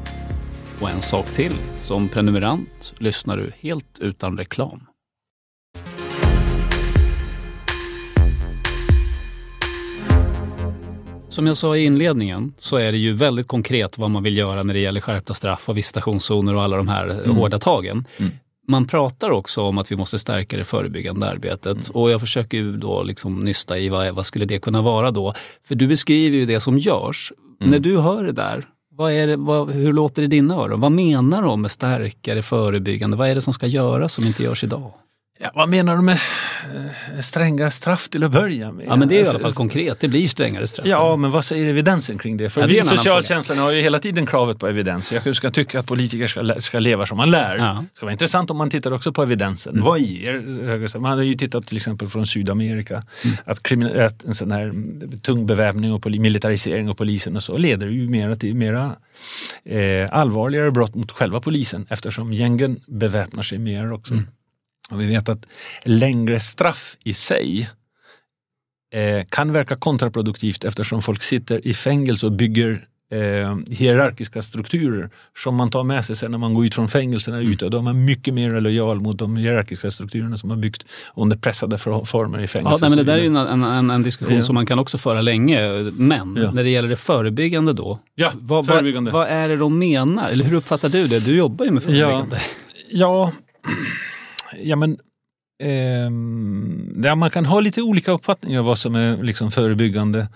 [0.81, 4.90] Och en sak till, som prenumerant lyssnar du helt utan reklam.
[11.31, 14.63] Som jag sa i inledningen så är det ju väldigt konkret vad man vill göra
[14.63, 17.37] när det gäller skärpta straff och visitationszoner och alla de här mm.
[17.37, 18.07] hårda tagen.
[18.17, 18.33] Mm.
[18.69, 21.83] Man pratar också om att vi måste stärka det förebyggande arbetet mm.
[21.93, 25.35] och jag försöker ju då liksom nysta i vad, vad skulle det kunna vara då?
[25.69, 27.33] För du beskriver ju det som görs.
[27.61, 27.71] Mm.
[27.71, 28.67] När du hör det där,
[28.97, 30.81] vad är det, vad, hur låter det i dina öron?
[30.81, 33.17] Vad menar de med stärkare förebyggande?
[33.17, 34.93] Vad är det som ska göras som inte görs idag?
[35.43, 36.19] Ja, vad menar du med
[37.15, 38.87] eh, strängare straff till att börja med?
[38.87, 40.01] Ja, men det är i Alltså, alla fall konkret.
[40.01, 40.87] Det blir strängare straff.
[40.87, 42.51] Ja, men vad säger evidensen kring det?
[42.51, 45.13] För Ja, det vi socialtjänsten har ju hela tiden kravet på evidens.
[45.13, 47.57] Jag ska tycka att politiker ska, ska leva som man lär.
[47.57, 47.85] Ja.
[47.91, 49.73] Det ska vara intressant om man tittar också på evidensen.
[49.73, 49.85] Mm.
[49.85, 50.99] Vad ger?
[50.99, 52.95] Man har ju tittat till exempel från Sydamerika.
[53.25, 53.37] Mm.
[53.45, 54.73] Att, krimin- att en sån här
[55.23, 58.93] tung beväpning och poli- militarisering av polisen och så leder ju mera till mera
[59.65, 64.13] eh, allvarligare brott mot själva polisen eftersom gängen beväpnar sig mer också.
[64.15, 64.27] Mm.
[64.91, 65.47] Och vi vet att
[65.85, 67.71] längre straff i sig
[68.95, 75.55] eh, kan verka kontraproduktivt eftersom folk sitter i fängelse och bygger eh, hierarkiska strukturer som
[75.55, 77.53] man tar med sig sen när man går ut från fängelserna Mm.
[77.53, 77.65] ute.
[77.65, 80.85] Och då är man mycket mer lojal mot de hierarkiska strukturerna som man byggt
[81.17, 82.89] under pressade former i Ja, fängelser.
[82.89, 84.43] nej, men det där är ju en, en, en, en diskussion Ja.
[84.43, 85.69] som man kan också föra länge.
[85.93, 86.51] Men Ja.
[86.53, 89.11] när det gäller det förebyggande då, Ja, vad, förebyggande.
[89.11, 90.31] Vad, vad är det de menar?
[90.31, 91.25] Eller hur uppfattar du det?
[91.25, 92.41] Du jobbar ju med förebyggande.
[92.91, 93.73] Ja, ja
[94.77, 94.99] men
[95.63, 100.29] ehm, ja, man kan ha lite olika uppfattningar vad som är liksom förebyggande.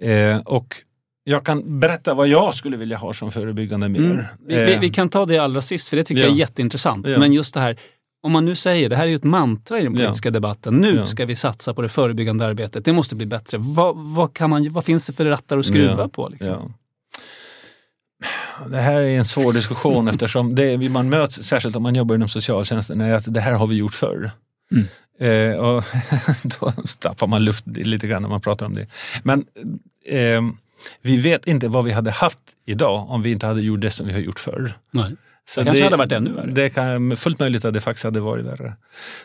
[0.00, 0.76] Eh, och
[1.24, 4.00] jag kan berätta vad jag skulle vilja ha som förebyggande mer.
[4.00, 4.24] Mm.
[4.46, 6.38] Vi, vi, Eh, vi kan ta det allra sist, för det tycker jag är Ja.
[6.38, 7.06] jätteintressant.
[7.08, 7.18] Ja.
[7.18, 7.78] Men just det här,
[8.22, 9.98] om man nu säger, det här är ju ett mantra i den Ja.
[9.98, 11.06] politiska debatten, nu Ja.
[11.06, 13.58] ska vi satsa på det förebyggande arbetet, det måste bli bättre.
[13.58, 16.08] Vad, vad, kan man, vad finns det för rattar att skruva Ja.
[16.08, 16.28] på?
[16.28, 16.74] Liksom?
[18.70, 22.28] Det här är en svår diskussion eftersom det man möts, särskilt om man jobbar inom
[22.28, 24.30] socialtjänsten, är att det här har vi gjort förr.
[24.72, 24.86] Mm.
[25.20, 25.84] Eh, och
[26.60, 28.86] då tappar man luft lite grann när man pratar om det.
[29.22, 29.44] Men
[30.06, 30.42] eh,
[31.02, 34.06] vi vet inte vad vi hade haft idag om vi inte hade gjort det som
[34.06, 34.78] vi har gjort förr.
[34.90, 35.16] Nej.
[35.56, 36.50] Det kanske hade varit ännu värre.
[36.50, 38.76] Det kan fullt möjligt att det faktiskt hade varit värre.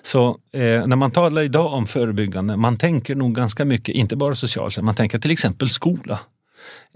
[0.02, 4.36] Så eh, när man talar idag om förebyggande, man tänker nog ganska mycket, inte bara
[4.36, 6.20] socialtjänst, man tänker till exempel skola.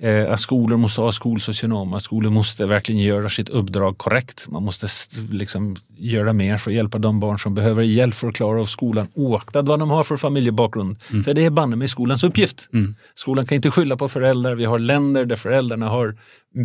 [0.02, 4.48] Eh, att skolor måste ha skolsocionomer, skolor måste verkligen göra sitt uppdrag korrekt.
[4.50, 8.28] Man måste st- liksom göra mer för att hjälpa de barn som behöver hjälp för
[8.28, 11.02] att klara av skolan oaktat vad de har för familjebakgrund.
[11.02, 12.70] För det är banne med skolans uppgift.
[12.74, 12.96] Mm.
[13.16, 14.56] Skolan kan inte skylla på föräldrar.
[14.56, 16.16] Vi har länder där föräldrarna har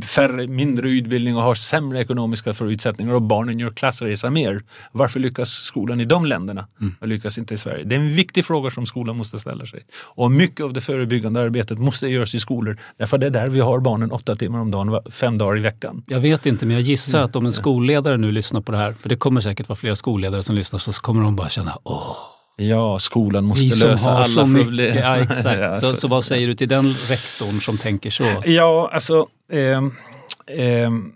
[0.04, 4.62] färre, mindre utbildning och har sämre ekonomiska förutsättningar och barnen gör klassresa mer.
[4.92, 6.66] Varför lyckas skolan i de länderna
[7.00, 7.84] och lyckas inte i Sverige?
[7.84, 9.80] Det är en viktig fråga som skolan måste ställa sig.
[10.14, 13.60] Och mycket av det förebyggande arbetet måste göras i skolor därför det är där vi
[13.60, 16.04] har barnen åtta timmar om dagen, fem dagar i veckan.
[16.06, 18.92] Jag vet inte, men jag gissar att om en skolledare nu lyssnar på det här,
[18.92, 22.16] för det kommer säkert vara flera skolledare som lyssnar, så kommer de bara känna åh,
[22.56, 24.96] Ja, skolan måste vi som lösa har alla så problem.
[24.96, 25.58] Ja, exakt.
[25.60, 28.24] Ja, så, så vad säger du till den rektorn som tänker så?
[28.44, 29.92] Ja, alltså ehm,
[30.46, 31.12] ehm,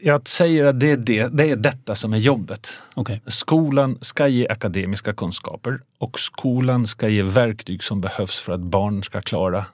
[0.00, 2.68] jag säger att det är, det, det är detta som är jobbet.
[2.94, 3.22] Okej.
[3.26, 9.02] Skolan ska ge akademiska kunskaper och skolan ska ge verktyg som behövs för att barn
[9.02, 9.66] ska klara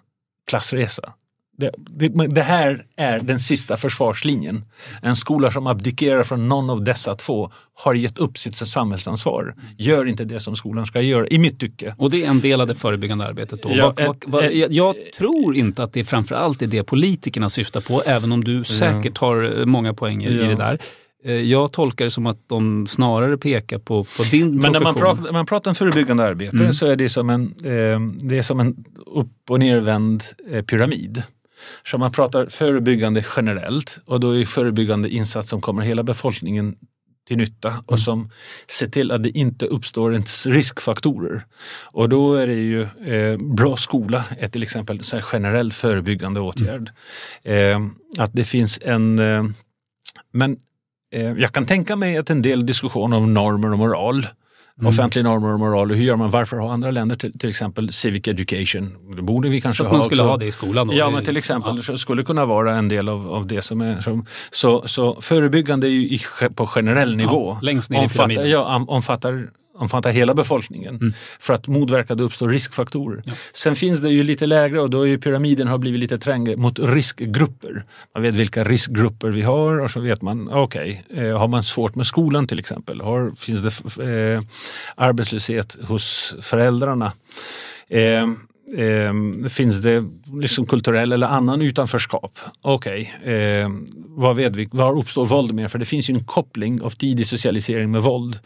[0.46, 1.12] klassresa.
[1.60, 4.64] Det, det, det här är den sista försvarslinjen.
[5.02, 9.54] En skola som abdikerar från någon av dessa två har gett upp sitt samhällsansvar.
[9.78, 11.94] Gör inte det som skolan ska göra, i mitt tycke.
[11.98, 13.70] Och det är en del av det förebyggande arbetet då?
[13.72, 18.02] Ja, ett- vad, ett- jag, tror inte att det framförallt är det politikerna syftar på,
[18.06, 20.48] även om du säkert har eh, många poänger i Ja.
[20.48, 20.78] det där.
[21.24, 24.94] Eh, Jag tolkar det som att de snarare pekar på, på din Men när man
[24.94, 26.72] pratar, man pratar om förebyggande arbete Mm.
[26.72, 30.22] så är det som en, eh, det är som en upp och nervänd
[30.66, 31.22] pyramid.
[31.84, 36.76] Så man pratar förebyggande generellt och då är förebyggande insats som kommer hela befolkningen
[37.28, 38.30] till nytta och som
[38.66, 41.46] ser till att det inte uppstår riskfaktorer.
[41.84, 46.90] Och då är det ju eh, bra skola är till exempel en generell förebyggande åtgärd.
[47.42, 47.80] Eh,
[48.18, 49.44] att det finns en eh,
[50.32, 50.56] men
[51.12, 54.26] eh, jag kan tänka mig att en del diskussion om normer och moral
[54.88, 56.30] Offentlig normer och moral och hur gör man?
[56.30, 58.96] Varför har andra länder till, till exempel civic education?
[59.16, 60.30] Det borde vi kanske Så att ha man skulle också.
[60.30, 60.94] ha det i skolan då?
[60.94, 64.00] Ja, men till exempel så skulle kunna vara en del av, av det som är
[64.00, 66.20] som, så, så förebyggande är ju i,
[66.54, 67.58] på generell nivå.
[67.62, 68.50] längst ner i omfattar, pyramiden.
[68.50, 69.48] ja, om- omfattar,
[69.80, 71.12] omfattar hela befolkningen Mm.
[71.38, 73.22] för att motverka att det uppstår riskfaktorer.
[73.52, 76.56] Sen finns det ju lite lägre och då är ju pyramiden har blivit lite trängre
[76.56, 77.84] mot riskgrupper.
[78.14, 81.94] Man vet vilka riskgrupper vi har och så vet man, okej, eh, har man svårt
[81.94, 83.00] med skolan till exempel?
[83.00, 83.60] Har, finns
[83.96, 84.40] det eh,
[84.96, 87.12] arbetslöshet hos föräldrarna?
[87.88, 88.26] Eh,
[88.76, 90.04] eh, finns det
[90.40, 92.38] liksom kulturell eller annan utanförskap?
[92.62, 93.68] Okej, eh,
[94.08, 94.68] vad vet vi?
[94.72, 95.68] Var uppstår våld mer?
[95.68, 98.38] För det finns ju en koppling av tidig socialisering med våld.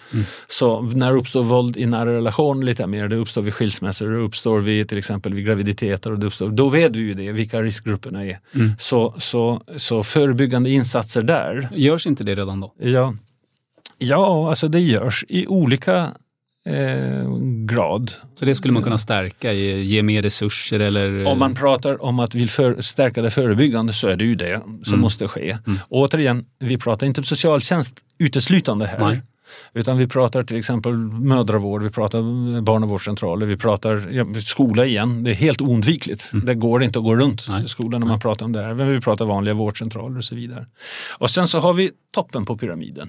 [0.47, 3.09] Så när uppstår våld i nära relation lite mer?
[3.09, 6.13] Det uppstår vid skilsmässor, det uppstår vid till exempel vid graviditeter.
[6.13, 8.39] Och det uppstår, då vet vi ju det, vilka riskgrupperna är.
[8.55, 8.73] Mm.
[8.79, 11.69] Så, så, så förebyggande insatser där.
[11.73, 12.75] Görs inte det redan då?
[12.79, 13.15] Ja,
[13.99, 16.13] ja alltså det görs i olika
[16.67, 18.13] eh, grad.
[18.39, 21.27] Så det skulle man kunna stärka, ge, ge mer resurser eller?
[21.27, 24.61] Om man pratar om att vill för, stärka det förebyggande så är det ju det
[24.65, 25.01] som Mm.
[25.01, 25.59] måste ske.
[25.89, 28.99] Återigen, vi pratar inte om socialtjänst uteslutande här.
[28.99, 29.23] Nej.
[29.75, 32.21] Utan vi pratar till exempel mödravård, vi pratar
[32.61, 35.25] barnavårdscentraler, vi pratar ja, skola igen.
[35.25, 36.31] Det är helt oundvikligt.
[36.33, 36.47] Mm.
[36.47, 37.69] Det går inte att gå runt Nej.
[37.69, 38.75] skolan när man pratar om det här.
[38.75, 40.67] Men vi pratar vanliga vårdcentraler och så vidare.
[41.19, 43.09] Och sen så har vi toppen på pyramiden.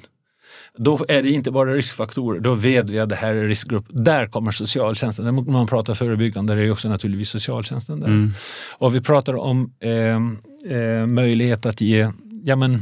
[0.77, 3.85] Då är det inte bara riskfaktorer, då vet vi att det här är riskgrupp.
[3.89, 5.25] Där kommer socialtjänsten.
[5.25, 8.07] När man pratar förebyggande, det är också naturligtvis socialtjänsten där.
[8.07, 8.31] Mm.
[8.77, 12.11] Och vi pratar om eh, eh, möjlighet att ge,
[12.43, 12.81] ja men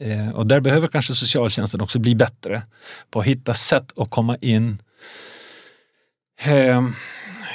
[0.00, 2.62] Eh, och där behöver kanske socialtjänsten också bli bättre
[3.10, 4.82] på att hitta sätt att komma in
[6.42, 6.82] eh,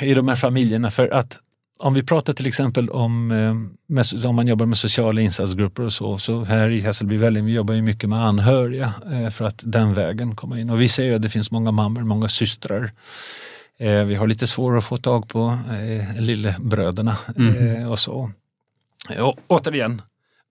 [0.01, 0.91] i de här familjerna.
[0.91, 1.39] För att
[1.80, 3.53] om vi pratar till exempel om, eh,
[3.88, 7.53] med, om man jobbar med sociala insatsgrupper och så, så här i Hässelby Välling, vi
[7.53, 10.69] jobbar ju mycket med anhöriga eh, för att den vägen komma in.
[10.69, 12.91] Och vi ser att det finns många mammor, många systrar.
[13.80, 15.57] Eh, vi har lite svårare att få tag på
[16.19, 17.89] lillebröderna mm.
[17.89, 18.32] och så.
[19.19, 20.01] Och, återigen,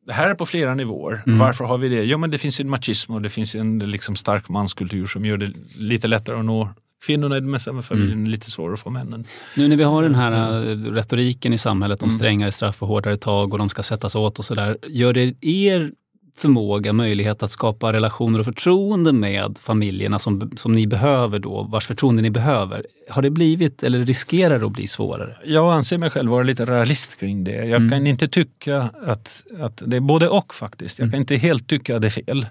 [0.07, 1.23] det här är på flera nivåer.
[1.27, 1.39] Mm.
[1.39, 2.05] Varför har vi det?
[2.05, 5.37] Jo men det finns en machism och det finns en liksom, stark manskultur som gör
[5.37, 6.69] det lite lättare att nå
[7.07, 8.31] kvinnorna i den med familjen, mm.
[8.31, 9.25] lite svårare att få männen.
[9.57, 12.19] Nu när vi har den här äh, retoriken i samhället om mm.
[12.19, 14.79] strängare straff och hårdare tag och de ska sättas åt och sådär.
[14.89, 15.93] Gör det er
[16.37, 21.87] förmåga, möjlighet att skapa relationer och förtroende med familjerna som, som ni behöver då, vars
[21.87, 22.87] förtroende ni behöver.
[23.11, 25.37] Har det blivit eller riskerar det att bli svårare?
[25.45, 27.57] Jag anser mig själv vara lite realist kring det.
[27.57, 27.91] Jag mm.
[27.91, 30.99] kan inte tycka att, att det är både och faktiskt.
[30.99, 31.21] Jag kan mm.
[31.21, 32.47] inte helt tycka att det är fel.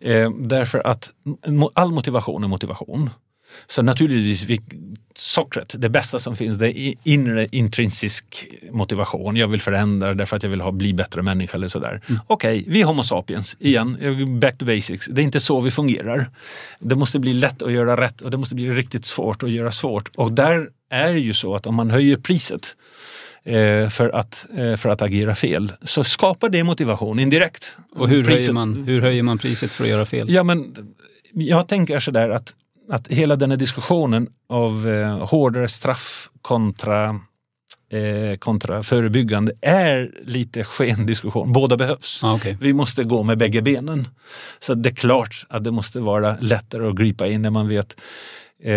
[0.00, 1.10] Eh, därför att
[1.74, 3.10] all motivation är motivation.
[3.66, 4.60] Så naturligtvis,
[5.14, 9.36] sockret, det bästa som finns, det är inre intrinsisk motivation.
[9.36, 12.00] Jag vill förändra därför att jag vill ha, bli bättre människa eller sådär.
[12.08, 12.20] Mm.
[12.26, 15.06] Okej, okay, vi Homo sapiens, igen, back to basics.
[15.06, 16.30] Det är inte så vi fungerar.
[16.80, 19.72] Det måste bli lätt att göra rätt och det måste bli riktigt svårt att göra
[19.72, 20.10] svårt.
[20.16, 22.76] Och där är det ju så att om man höjer priset
[23.44, 27.76] eh, för, att, eh, för att agera fel så skapar det motivation indirekt.
[27.94, 30.30] Och hur, höjer man, hur höjer man priset för att göra fel?
[30.30, 30.74] Ja, men,
[31.34, 32.54] jag tänker sådär att
[32.88, 37.20] att hela den här diskussionen av eh, hårdare straff kontra,
[37.92, 41.52] eh, kontra förebyggande är lite skendiskussion.
[41.52, 42.24] Båda behövs.
[42.24, 42.56] Ah, okay.
[42.60, 44.08] Vi måste gå med bägge benen.
[44.58, 47.96] Så det är klart att det måste vara lättare att gripa in när man vet
[48.62, 48.74] eh,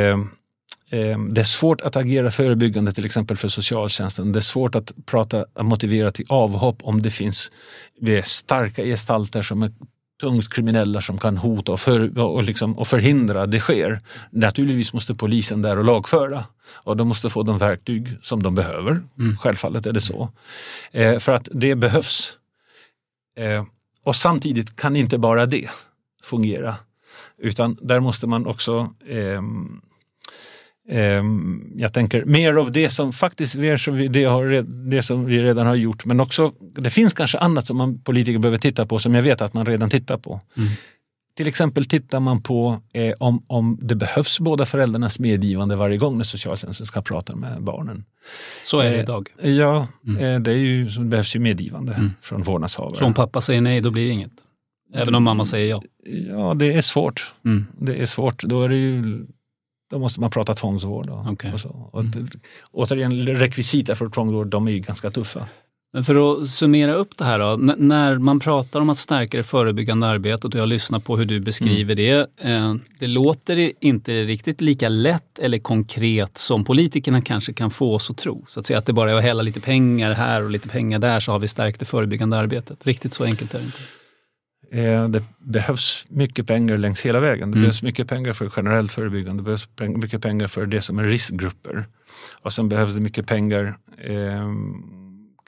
[0.92, 4.32] eh det är svårt att agera förebyggande till exempel för socialtjänsten.
[4.32, 7.52] Det är svårt att prata, att motivera till avhopp om det finns
[8.24, 9.72] starka gestalter som är
[10.22, 14.02] tungt kriminella som kan hota och, för, och, liksom, och förhindra det sker.
[14.32, 19.04] Naturligtvis måste polisen där och lagföra och de måste få de verktyg som de behöver.
[19.20, 19.38] Mm.
[19.38, 20.30] Självfallet är det så.
[20.92, 22.38] Eh, för att det behövs.
[23.38, 23.66] Eh,
[24.04, 25.70] och samtidigt kan inte bara det
[26.24, 26.76] fungera.
[27.38, 29.42] Utan där måste man också eh,
[31.76, 36.06] jag tänker mer av det som faktiskt det, har, det som vi redan har gjort
[36.06, 39.42] men också det finns kanske annat som man politiker behöver titta på som jag vet
[39.42, 40.42] att man redan tittar på.
[40.58, 40.70] Mm.
[41.38, 46.18] Till exempel tittar man på eh, om, om det behövs båda föräldrarnas medgivande varje gång
[46.18, 48.06] när socialtjänsten ska prata med barnen.
[48.64, 49.30] Så är det eh, idag?
[49.42, 50.24] Ja, mm.
[50.24, 52.12] eh, det, ju, det behövs ju medgivande mm.
[52.22, 52.96] från vårdnadshavare.
[52.96, 54.32] Så om pappa säger nej, då blir det inget?
[54.94, 55.82] Även om mamma säger ja?
[56.30, 57.34] Ja, det är svårt.
[57.46, 57.66] Mm.
[57.80, 58.44] Det är svårt.
[58.44, 59.26] Då är det ju
[59.96, 61.10] då måste man prata tvångsvård.
[61.10, 61.54] Och, okay.
[61.54, 61.90] och så.
[61.92, 62.30] Och mm.
[62.72, 65.48] Återigen, rekvisita för tvångsvård, de är ju ganska tuffa.
[65.94, 69.44] Men för att summera upp det här då, när man pratar om att stärka det
[69.44, 72.28] förebyggande arbetet och jag lyssnar på hur du beskriver mm.
[72.38, 72.52] det.
[72.52, 78.10] Eh, det låter inte riktigt lika lätt eller konkret som politikerna kanske kan få oss
[78.10, 78.46] att tro.
[78.48, 81.00] Så att säga att det bara är att hälla lite pengar här och lite pengar
[81.00, 82.88] där så har vi stärkt det förebyggande arbetet.
[82.88, 83.80] Riktigt så enkelt är det inte.
[84.76, 87.52] Eh, det behövs mycket pengar längs hela vägen.
[87.52, 87.62] Det mm.
[87.62, 91.86] behövs mycket pengar för generellt förebyggande, det behövs mycket pengar för det som är riskgrupper.
[92.42, 94.52] Och sen behövs det mycket pengar eh,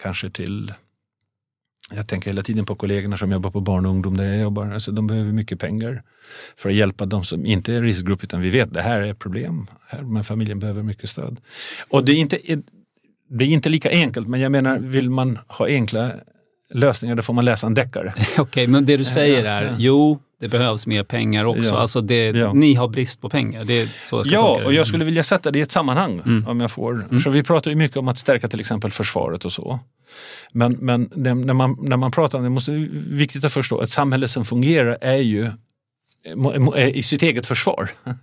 [0.02, 0.74] kanske till
[1.92, 4.72] jag tänker hela tiden på kollegorna som jobbar på barn och ungdom där jag jobbar.
[4.72, 6.04] Alltså, de behöver mycket pengar
[6.56, 9.68] för att hjälpa de som inte är riskgrupp utan vi vet det här är problem.
[9.88, 11.40] Här, men familjen behöver mycket stöd.
[11.90, 12.40] Och det är, inte,
[13.30, 16.12] det är inte lika enkelt men jag menar vill man ha enkla
[16.74, 18.14] lösningar, då får man läsa en deckare.
[18.20, 19.76] Okej, okay, men det du säger är, ja, ja.
[19.78, 21.74] jo, det behövs mer pengar också.
[21.74, 23.64] Ja, alltså det, Ni har brist på pengar.
[23.64, 26.48] Det är så jag ja, och jag skulle vilja sätta det i ett sammanhang mm.
[26.48, 26.94] om jag får.
[26.94, 27.20] Mm.
[27.20, 29.80] Så vi pratar ju mycket om att stärka till exempel försvaret och så.
[30.52, 32.72] Men, men när, man, när man pratar om det, måste
[33.10, 35.52] viktigt att förstå att ett samhälle som fungerar är ju
[36.94, 37.90] i sitt eget försvar.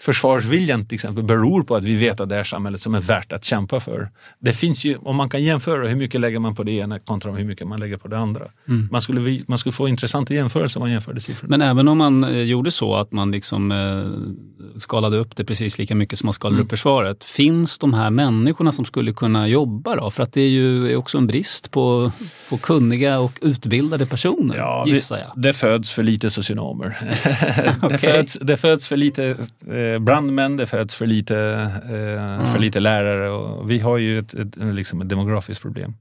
[0.00, 3.32] Försvarsviljan till exempel beror på att vi vet att det är samhället som är värt
[3.32, 4.10] att kämpa för.
[4.38, 7.32] Det finns ju, om man kan jämföra hur mycket lägger man på det ena kontra
[7.32, 8.44] hur mycket man lägger på det andra.
[8.68, 8.88] Mm.
[8.92, 11.56] Man, skulle, man skulle få intressanta jämförelser om man jämförde siffrorna.
[11.56, 15.78] Men även om man eh, gjorde så att man liksom eh, skalade upp det precis
[15.78, 16.64] lika mycket som man skalade mm.
[16.64, 17.24] upp försvaret.
[17.24, 20.10] Finns de här människorna som skulle kunna jobba då?
[20.10, 22.12] För att det är ju också en brist på,
[22.48, 25.32] på kunniga och utbildade personer, ja, gissar jag.
[25.36, 27.16] Det, det föds för lite socionomer.
[27.88, 29.36] det, föds, det föds för lite
[29.70, 31.36] eh, brandmän, det föds för lite,
[31.84, 32.52] eh, Mm.
[32.52, 35.94] för lite lärare och vi har ju ett, ett, liksom ett demografiskt problem.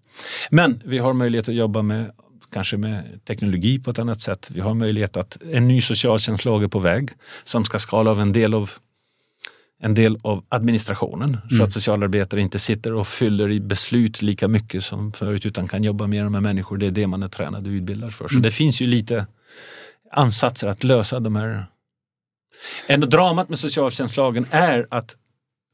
[0.52, 2.12] Men vi har möjlighet att jobba med
[2.54, 4.50] kanske med teknologi på ett annat sätt.
[4.54, 7.10] Vi har möjlighet att en ny socialtjänstlag är på väg
[7.44, 8.72] som ska skala av en del av
[9.82, 11.64] en del av administrationen så Mm.
[11.64, 16.08] att socialarbetare inte sitter och fyller i beslut lika mycket som förut utan kan jobba
[16.08, 16.78] mer med människor.
[16.78, 18.28] Det är det man är tränad och utbildad för.
[18.28, 18.42] Så Mm.
[18.42, 19.28] det finns ju lite
[20.12, 21.66] ansatser att lösa de här.
[22.88, 25.16] En dramat med socialtjänstlagen är att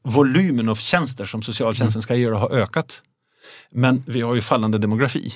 [0.04, 3.02] volymen av tjänster som socialtjänsten ska göra har ökat.
[3.70, 5.32] Men vi har ju fallande demografi.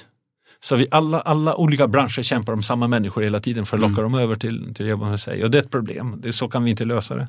[0.62, 4.02] Så vi alla, alla olika branscher kämpar om samma människor hela tiden för att locka
[4.02, 5.44] dem över till, till att jobba med sig.
[5.44, 6.20] Och det är ett problem.
[6.22, 7.28] Det, så kan vi inte lösa det.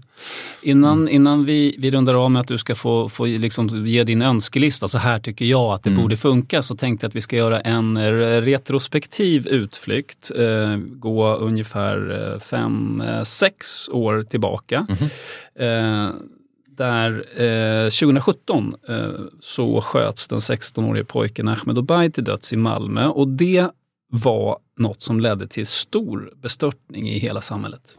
[0.61, 4.21] Innan, innan vi, vi rundar av med att du ska få, få liksom ge din
[4.21, 7.35] önskelista, så här tycker jag att det borde funka, så tänkte jag att vi ska
[7.35, 7.97] göra en
[8.41, 10.31] retrospektiv utflykt.
[10.37, 14.87] Eh, gå ungefär eh, fem, eh, sex år tillbaka.
[15.55, 16.09] Eh,
[16.81, 18.95] där eh, 2017 eh,
[19.39, 23.67] så sköts den 16-årige pojken Ahmed Obay till döds i Malmö och det
[24.11, 27.97] var något som ledde till stor bestörtning i hela samhället.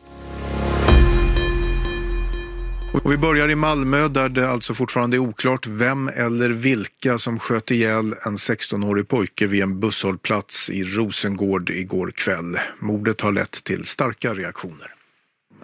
[2.93, 7.39] Och vi börjar i Malmö där det alltså fortfarande är oklart vem eller vilka som
[7.39, 12.59] sköt ihjäl en 16-årig pojke vid en busshållplats i Rosengård igår kväll.
[12.79, 15.02] Mordet har lett till starka reaktioner.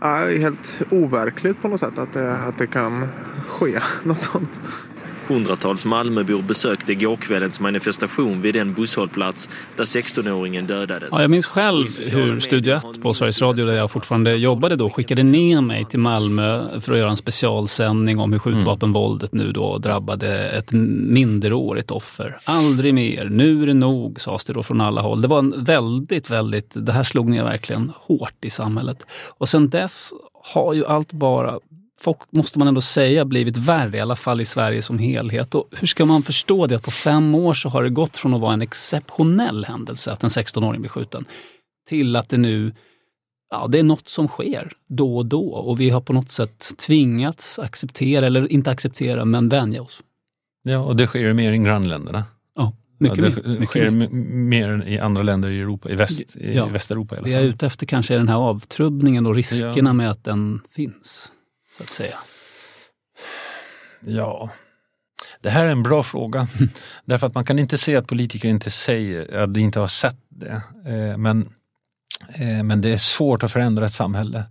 [0.01, 3.09] Ja, helt overkligt på något sätt att det, att det kan
[3.49, 4.61] ske något sånt.
[5.29, 11.09] Hundratals Malmöbor besökte gårkvällens manifestation vid den busshållplats där 16-åringen dödades.
[11.13, 14.91] Ja, jag minns själv hur Studio 1 på Sveriges Radio, där jag fortfarande jobbade då,
[14.91, 19.79] skickade ner mig till Malmö för att göra en specialsändning om hur skjutvapenvåldet nu då
[19.79, 22.39] drabbade ett minderårigt offer.
[22.45, 25.23] Aldrig mer, nu är det nog, sades det då från alla håll.
[25.23, 29.07] Det var en väldigt, väldigt, det här slog ner verkligen hårt i samhället.
[29.39, 30.13] Och sen dess
[30.55, 31.59] har ju allt bara
[32.01, 35.55] folk, måste man ändå säga, blivit värre, i alla fall i Sverige som helhet.
[35.55, 38.35] Och hur ska man förstå det att på fem år så har det gått från
[38.35, 41.25] att vara en exceptionell händelse att en 16-åring blir skjuten,
[41.89, 42.73] till att det nu
[43.51, 46.73] Ja, det är något som sker då och då och vi har på något sätt
[46.87, 50.01] tvingats acceptera, eller inte acceptera, men vänja oss.
[50.63, 52.25] Ja, och det sker mer i grannländerna.
[52.57, 53.49] Ja, mycket ja, det mer.
[53.49, 54.69] Mycket sker mer.
[54.69, 56.67] än i andra länder i Europa, i, väst, i Ja.
[56.67, 57.55] Västeuropa i alla Det jag är fall.
[57.55, 59.93] ute efter kanske är den här avtrubbningen och riskerna Ja.
[59.93, 61.33] med att den finns.
[61.79, 62.19] Så att säga.
[64.01, 64.51] Ja,
[65.41, 66.49] det här är en bra fråga.
[67.05, 70.17] Därför att man kan inte säga att politiker inte säger att de inte har sett
[70.29, 70.63] det.
[70.87, 71.49] Eh, Men,
[72.41, 74.45] eh, men det är svårt att förändra ett samhälle.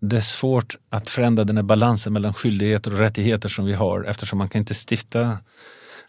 [0.00, 4.04] Det är svårt att förändra den här balansen mellan skyldigheter och rättigheter som vi har
[4.04, 5.38] eftersom man kan inte stifta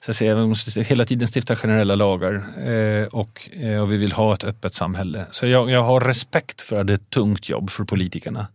[0.06, 3.98] så att säga, vi måste hela tiden stifta generella lagar eh, och, eh, och vi
[3.98, 5.26] vill ha ett öppet samhälle.
[5.32, 8.48] Så jag, jag har respekt för att det är ett tungt jobb för politikerna.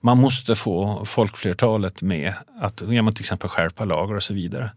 [0.00, 4.70] Man måste få folkflertalet med att ja, till exempel skärpa lagar och så vidare.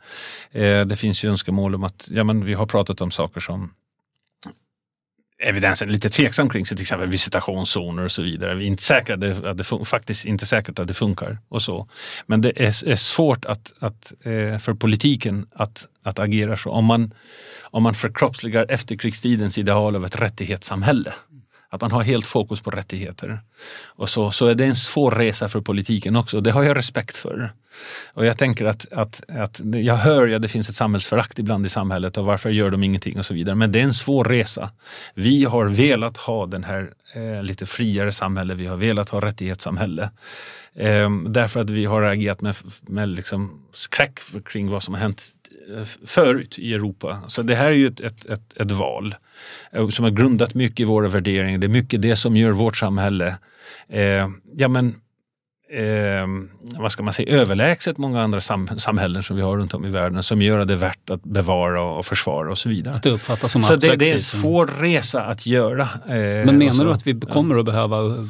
[0.52, 3.72] Eh, det finns ju önskemål om att, ja, men vi har pratat om saker som
[5.44, 8.56] evidensen är lite tveksam kring, sig, till exempel visitationszoner och så vidare.
[8.56, 9.16] Vi är inte säkra
[9.50, 11.88] att det, faktiskt inte säkert att det funkar och så.
[12.26, 16.70] Men det är, är svårt att, att, eh, för politiken att, att agera så.
[16.70, 17.14] Om man,
[17.62, 21.14] om man förkroppsligar efterkrigstidens ideal av ett rättighetssamhälle.
[21.76, 23.40] Att man har helt fokus på rättigheter.
[23.86, 26.42] Och så, så är det en svår resa för politiken också.
[26.42, 27.50] Det har jag respekt för.
[28.14, 31.66] Och jag tänker att, att, att jag hör ju att det finns ett samhällsförakt ibland
[31.66, 33.56] i samhället och varför gör de ingenting och så vidare.
[33.56, 34.72] Men det är en svår resa.
[35.14, 38.56] Vi har velat ha den här eh, lite friare samhälle.
[38.56, 40.10] Vi har velat ha rättighetssamhälle.
[40.76, 45.24] Eh, därför att vi har agerat med, med liksom skräck kring vad som har hänt
[46.06, 47.22] förut i Europa.
[47.28, 49.16] Så det här är ju ett, ett, ett, ett val
[49.72, 51.58] eh, som har grundat mycket i våra värderingar.
[51.58, 53.38] Det är mycket det som gör vårt samhälle
[53.90, 54.96] eh, ja, men,
[55.72, 56.28] eh,
[56.80, 59.90] vad ska man säga, överlägset många andra sam samhällen som vi har runt om i
[59.90, 62.96] världen som gör det värt att bevara och försvara och så vidare.
[62.96, 65.82] Att det uppfattas som så det, det är en svår resa att göra.
[65.82, 68.28] eh, Men menar du att vi kommer att behöva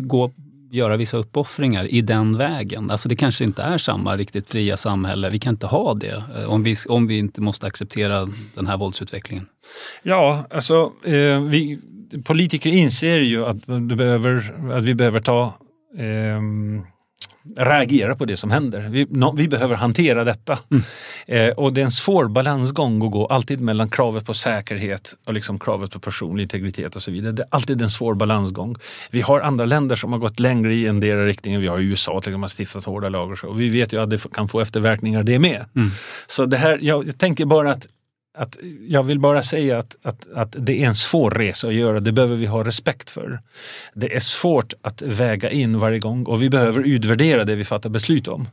[0.00, 0.32] gå
[0.72, 2.90] göra vissa uppoffringar i den vägen?
[2.90, 5.30] Alltså det kanske inte är samma riktigt fria samhälle.
[5.30, 8.76] Vi kan inte ha det eh, om vi, om vi inte måste acceptera den här
[8.76, 9.46] våldsutvecklingen.
[10.02, 11.78] Ja, alltså eh, vi
[12.24, 13.66] politiker inser ju att,
[13.96, 15.44] behöver, att vi behöver ta
[15.98, 16.40] eh,
[17.58, 18.80] reagera på det som händer.
[18.90, 20.58] Vi, nå- vi behöver hantera detta.
[21.26, 25.34] Eh, och det är en svår balansgång att gå alltid mellan kravet på säkerhet och
[25.34, 27.32] liksom kravet på personlig integritet och så vidare.
[27.32, 28.76] Det är alltid en svår balansgång.
[29.10, 31.60] Vi har andra länder som har gått längre i en del riktningen.
[31.60, 33.48] Vi har USA till exempel, har stiftat hårda lagar och så.
[33.48, 35.64] Och vi vet ju att det kan få efterverkningar det med.
[36.26, 37.86] Så det här, jag, jag tänker bara att
[38.34, 38.56] att
[38.88, 42.12] jag vill bara säga att, att, att det är en svår resa att göra, det
[42.12, 43.40] behöver vi ha respekt för.
[43.94, 47.90] Det är svårt att väga in varje gång och vi behöver utvärdera det vi fattar
[47.90, 48.48] beslut om.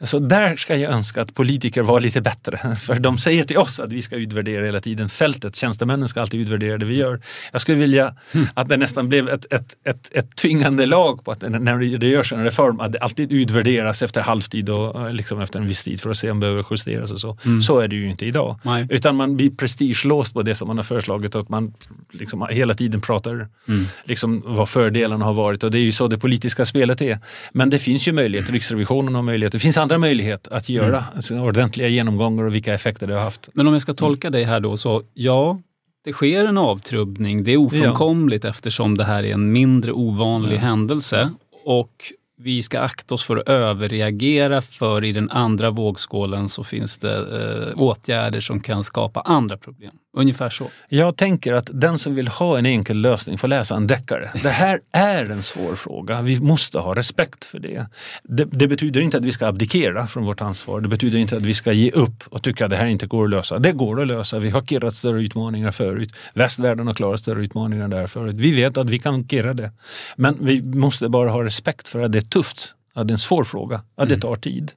[0.00, 2.76] Så där ska jag önska att politiker var lite bättre.
[2.80, 5.08] För de säger till oss att vi ska utvärdera hela tiden.
[5.08, 7.20] Fältet, tjänstemännen ska alltid utvärdera det vi gör.
[7.52, 8.46] Jag skulle vilja mm.
[8.54, 12.32] att det nästan blev ett, ett, ett, ett tvingande lag på att när det görs
[12.32, 16.10] en reform att det alltid utvärderas efter halvtid och liksom efter en viss tid för
[16.10, 17.38] att se om det behöver justeras och så.
[17.44, 17.60] Mm.
[17.60, 18.60] Så är det ju inte idag.
[18.62, 18.86] Nej.
[18.90, 21.74] Utan man blir prestigelåst på det som man har föreslagit och att man
[22.12, 23.84] liksom hela tiden pratar mm.
[24.04, 27.18] liksom vad fördelarna har varit och det är ju så det politiska spelet är.
[27.52, 31.02] Men det finns ju möjlighet, Riksrevisionen har möjlighet, det finns andra möjligheter att göra mm.
[31.14, 33.48] alltså, ordentliga genomgångar och vilka effekter det har haft.
[33.52, 35.60] Men om jag ska tolka dig här då så, ja,
[36.04, 37.44] det sker en avtrubbning.
[37.44, 38.50] Det är ofrånkomligt ja.
[38.50, 40.60] eftersom det här är en mindre ovanlig ja.
[40.60, 41.30] händelse.
[41.64, 46.98] Och vi ska akta oss för att överreagera för i den andra vågskålen så finns
[46.98, 49.92] det eh, åtgärder som kan skapa andra problem.
[50.16, 50.70] Ungefär så.
[50.88, 54.30] Jag tänker att den som vill ha en enkel lösning får läsa en deckare.
[54.42, 56.22] Det här är en svår fråga.
[56.22, 57.86] Vi måste ha respekt för det.
[58.22, 58.44] det.
[58.44, 58.68] det.
[58.68, 60.80] betyder inte att vi ska abdikera från vårt ansvar.
[60.80, 63.24] Det betyder inte att vi ska ge upp och tycka att det här inte går
[63.24, 63.58] att lösa.
[63.58, 64.38] Det går att lösa.
[64.38, 66.12] Vi har kirrat större utmaningar förut.
[66.34, 68.34] Västvärlden har klarat större utmaningar där förut.
[68.34, 69.70] Vi vet att vi kan kirra det.
[70.16, 72.74] Men vi måste bara ha respekt för att det är tufft.
[72.94, 73.76] Att det är en svår fråga.
[73.76, 74.20] Att det mm.
[74.20, 74.72] tar tid.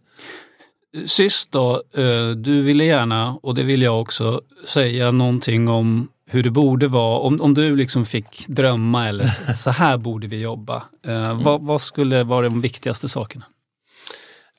[1.06, 6.43] Sist då, eh, du ville gärna, och det vill jag också, säga någonting om hur
[6.43, 7.20] det borde vara.
[7.20, 10.84] Om, om du liksom fick drömma eller så, så här borde vi jobba.
[11.06, 11.43] Eh, mm.
[11.43, 13.45] vad, vad, skulle vara de viktigaste sakerna?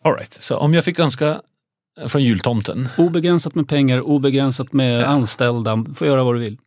[0.03, 0.35] All right.
[0.35, 1.41] så om jag fick önska
[2.07, 2.89] från jultomten?
[2.99, 5.07] Obegränsat med pengar, obegränsat med ja.
[5.07, 6.59] anställda, får göra vad du vill.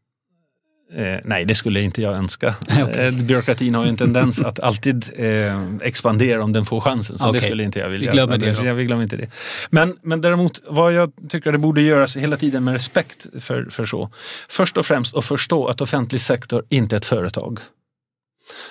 [0.96, 2.56] Eh, nej, det skulle inte jag önska.
[2.70, 3.06] okay.
[3.06, 7.18] eh, byråkratin har ju en tendens att alltid eh, expandera om den får chansen.
[7.18, 7.40] Så okay.
[7.40, 8.12] det skulle inte jag vilja.
[8.12, 8.46] Vi glömmer det.
[8.46, 9.28] Jag, jag glömmer inte det.
[9.70, 13.86] Men, men däremot, vad jag tycker det borde göras hela tiden med respekt för, för
[13.86, 14.10] så.
[14.50, 17.60] Först och främst att förstå att offentlig sektor inte är ett företag.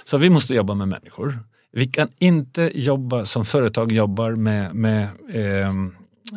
[0.04, 1.38] Så vi måste jobba med människor.
[1.72, 5.02] Vi kan inte jobba som företag jobbar med, med
[5.32, 5.72] eh,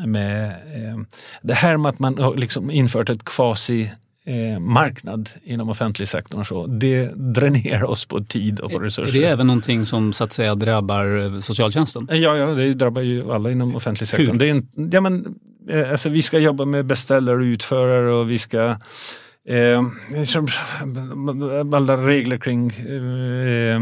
[0.05, 0.97] med eh,
[1.41, 3.91] det här med att man har liksom infört ett kvasi
[4.25, 9.17] eh, marknad inom offentlig sektor och så, det dränerar oss på tid och på resurser.
[9.17, 12.07] Är det även någonting som så att säga drabbar eh, socialtjänsten?
[12.11, 14.31] Ja, ja det drabbar ju alla inom offentlig sektor.
[14.33, 14.39] Hur?
[14.39, 15.35] Det är en, ja, men,
[15.69, 18.77] eh, alltså, vi ska jobba med beställare och utförare och vi ska
[19.49, 19.83] eh,
[21.73, 23.81] alla regler kring eh,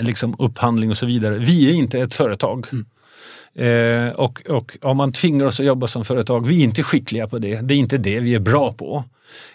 [0.00, 1.38] liksom upphandling och så vidare.
[1.38, 2.66] Vi är inte ett företag.
[2.72, 2.86] Mm.
[3.54, 7.28] Eh, och, och om man tvingar oss att jobba som företag, vi är inte skickliga
[7.28, 7.60] på det.
[7.60, 9.04] Det är inte det vi är bra på.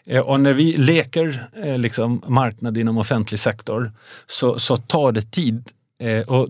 [0.05, 3.91] Eh, och när vi leker eh, liksom marknad inom offentlig sektor
[4.27, 5.69] så, så tar det tid.
[6.01, 6.47] Eh, och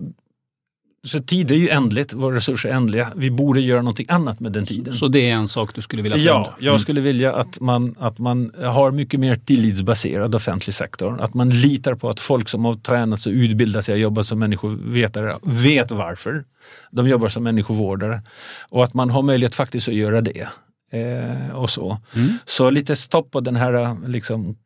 [1.06, 3.12] så tid är ju ändligt, våra resurser är ändliga.
[3.16, 4.92] Vi borde göra någonting annat med den tiden.
[4.92, 6.48] Så det är en sak du skulle vilja förändra?
[6.50, 6.78] Ja, jag mm.
[6.78, 11.20] skulle vilja att man, att man har mycket mer tillitsbaserad offentlig sektor.
[11.20, 15.36] Att man litar på att folk som har tränats och utbildat sig jobbat som människovetare
[15.42, 16.44] vet varför
[16.90, 18.22] de jobbar som människovårdare.
[18.68, 20.48] Och att man har möjlighet faktiskt att göra det.
[20.92, 21.98] Eh, och så.
[22.16, 22.28] Mm.
[22.44, 24.56] så lite stopp på den här liksom,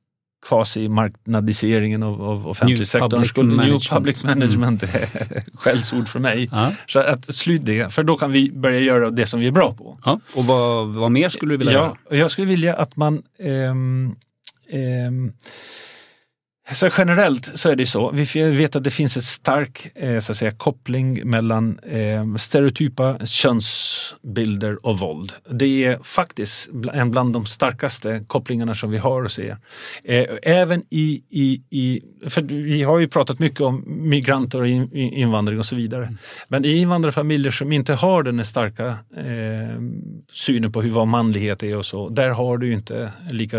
[0.49, 3.09] quasi-marknadiseringen av, av offentlig sektor.
[3.09, 4.95] Public new public management mm.
[4.95, 6.49] är skällsord för mig.
[6.53, 6.73] Ja.
[6.87, 9.75] Så att slut det, för då kan vi börja göra det som vi är bra
[9.75, 9.99] på.
[10.05, 10.21] Ja.
[10.35, 12.21] Och vad, vad mer skulle du vilja ja, göra?
[12.21, 13.23] Jag skulle vilja att man
[13.71, 14.17] um,
[15.09, 15.33] um,
[16.73, 18.11] så generellt så är det så.
[18.11, 23.27] Vi vet att det finns en stark eh, så att säga, koppling mellan eh, stereotypa
[23.27, 25.33] könsbilder och våld.
[25.51, 29.57] Det är faktiskt en bland de starkaste kopplingarna som vi har att se.
[30.05, 35.59] Eh, även i, i, i, för vi har ju pratat mycket om migranter och invandring
[35.59, 36.03] och så vidare.
[36.03, 36.19] Mm.
[36.49, 38.87] Men i invandrarfamiljer som inte har den starka
[39.17, 39.81] eh,
[40.33, 43.59] synen på hur vad manlighet är och så, där har du inte lika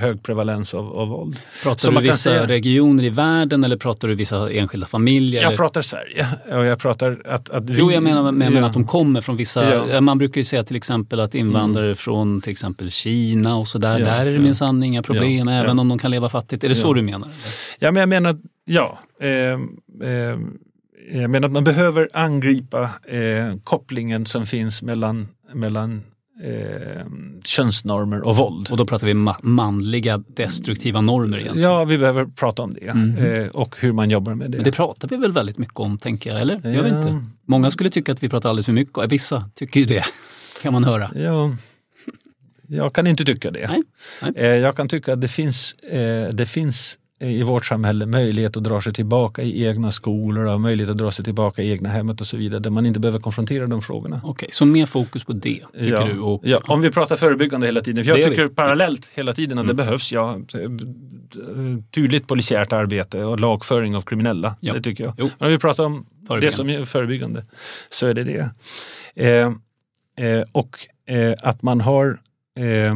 [0.00, 1.36] hög prevalens av, av våld.
[1.62, 5.42] Pratar du vissa regioner i världen eller pratar du vissa enskilda familjer?
[5.42, 5.56] Jag eller?
[5.56, 6.26] pratar Sverige.
[6.48, 9.20] Och jag pratar att, att vi, jo, jag menar, men jag menar att de kommer
[9.20, 9.88] från vissa...
[9.88, 10.00] Ja.
[10.00, 11.96] Man brukar ju säga till exempel att invandrare mm.
[11.96, 14.40] från till exempel Kina och sådär, ja, där är det ja.
[14.40, 16.64] minsann inga problem ja, även om de kan leva fattigt.
[16.64, 17.28] Är det så du menar?
[17.78, 18.98] Ja, men jag menar, ja.
[19.20, 20.38] Eh, eh,
[21.12, 26.02] jag menar att man behöver angripa eh, kopplingen som finns mellan, mellan
[26.44, 27.06] eh,
[27.44, 28.68] könsnormer och våld.
[28.70, 31.70] Och då pratar vi ma manliga destruktiva normer egentligen?
[31.70, 33.16] Ja, vi behöver prata om det mm.
[33.16, 34.58] eh, och hur man jobbar med det.
[34.58, 36.54] Men det pratar vi väl väldigt mycket om, tänker jag, eller?
[36.54, 36.82] Ja.
[36.82, 37.24] Vet inte.
[37.46, 40.04] Många skulle tycka att vi pratar alldeles för mycket, vissa tycker ju det,
[40.62, 41.10] kan man höra.
[41.14, 41.56] Ja.
[42.66, 43.68] Jag kan inte tycka det.
[43.68, 43.82] Nej.
[44.22, 44.32] Nej.
[44.36, 48.64] Eh, jag kan tycka att det finns, eh, det finns i vårt samhälle möjlighet att
[48.64, 52.20] dra sig tillbaka i egna skolor och möjlighet att dra sig tillbaka i egna hemmet
[52.20, 54.20] och så vidare där man inte behöver konfrontera de frågorna.
[54.24, 56.04] Okej, så mer fokus på det tycker ja.
[56.04, 56.18] du?
[56.20, 58.04] Och, ja, om vi pratar förebyggande hela tiden.
[58.04, 58.54] För jag tycker vi.
[58.54, 59.76] parallellt hela tiden att Mm.
[59.76, 60.38] det behövs ja,
[61.94, 64.56] tydligt polisiärt arbete och lagföring av kriminella.
[64.60, 64.74] Ja.
[64.74, 65.14] Det tycker jag.
[65.18, 65.30] Jo.
[65.38, 66.06] När vi pratar om
[66.40, 67.44] det som är förebyggande
[67.90, 68.50] så är det det.
[69.14, 69.52] Eh,
[70.26, 72.20] eh, och eh, att man har
[72.58, 72.94] eh,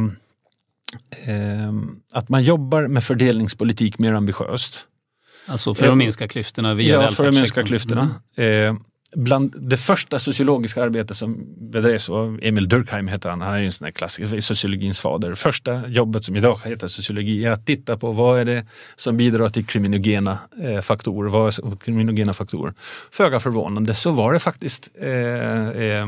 [2.13, 4.85] att man jobbar med fördelningspolitik mer ambitiöst.
[5.47, 8.09] Alltså för att minska klyftorna via Ja, för att minska klyftorna.
[8.35, 8.75] Eh,
[9.15, 13.65] bland det första sociologiska arbetet som bedrevs var Emil Durkheim heter han, han är ju
[13.65, 15.33] en sån klassiker, sociologins fader.
[15.33, 18.65] Första jobbet som idag heter sociologi är att titta på vad är det
[18.95, 21.29] som bidrar till kriminogena eh, faktorer.
[21.29, 22.73] Vad är kriminogena faktorer?
[23.11, 26.07] Föga förvånande så var det faktiskt eh, eh,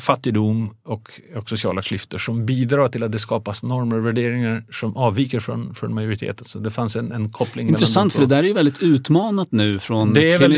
[0.00, 4.96] fattigdom och, och sociala klyftor som bidrar till att det skapas normer och värderingar som
[4.96, 6.44] avviker från, från majoriteten.
[6.44, 7.68] Så det fanns en, en koppling.
[7.68, 10.12] Intressant, för det där är ju väldigt utmanat nu från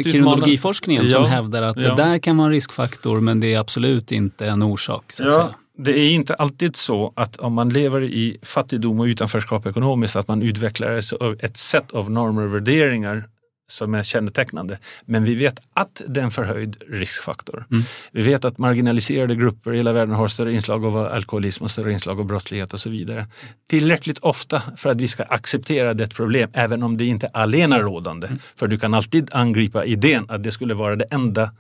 [0.05, 1.95] kriminologiforskningen som Ja, hävdar att ja.
[1.95, 5.13] det där kan vara en riskfaktor men det är absolut inte en orsak.
[5.13, 5.55] Så att Ja, säga.
[5.79, 10.29] det är inte alltid så att om man lever i fattigdom och utanförskap ekonomiskt att
[10.29, 13.25] man utvecklar ett- ett sätt av normer och värderingar
[13.69, 14.79] som är kännetecknande.
[15.05, 17.67] Men vi vet att det är en förhöjd riskfaktor.
[17.71, 17.85] Mm.
[18.13, 21.93] Vi vet att marginaliserade grupper i hela världen har större inslag av alkoholism och större
[21.93, 23.27] inslag av brottslighet och så vidare.
[23.69, 27.81] Tillräckligt ofta för att vi ska acceptera det problem även om det inte är alena
[27.81, 28.29] rådande.
[28.57, 31.51] För du kan alltid angripa idén att det skulle vara det enda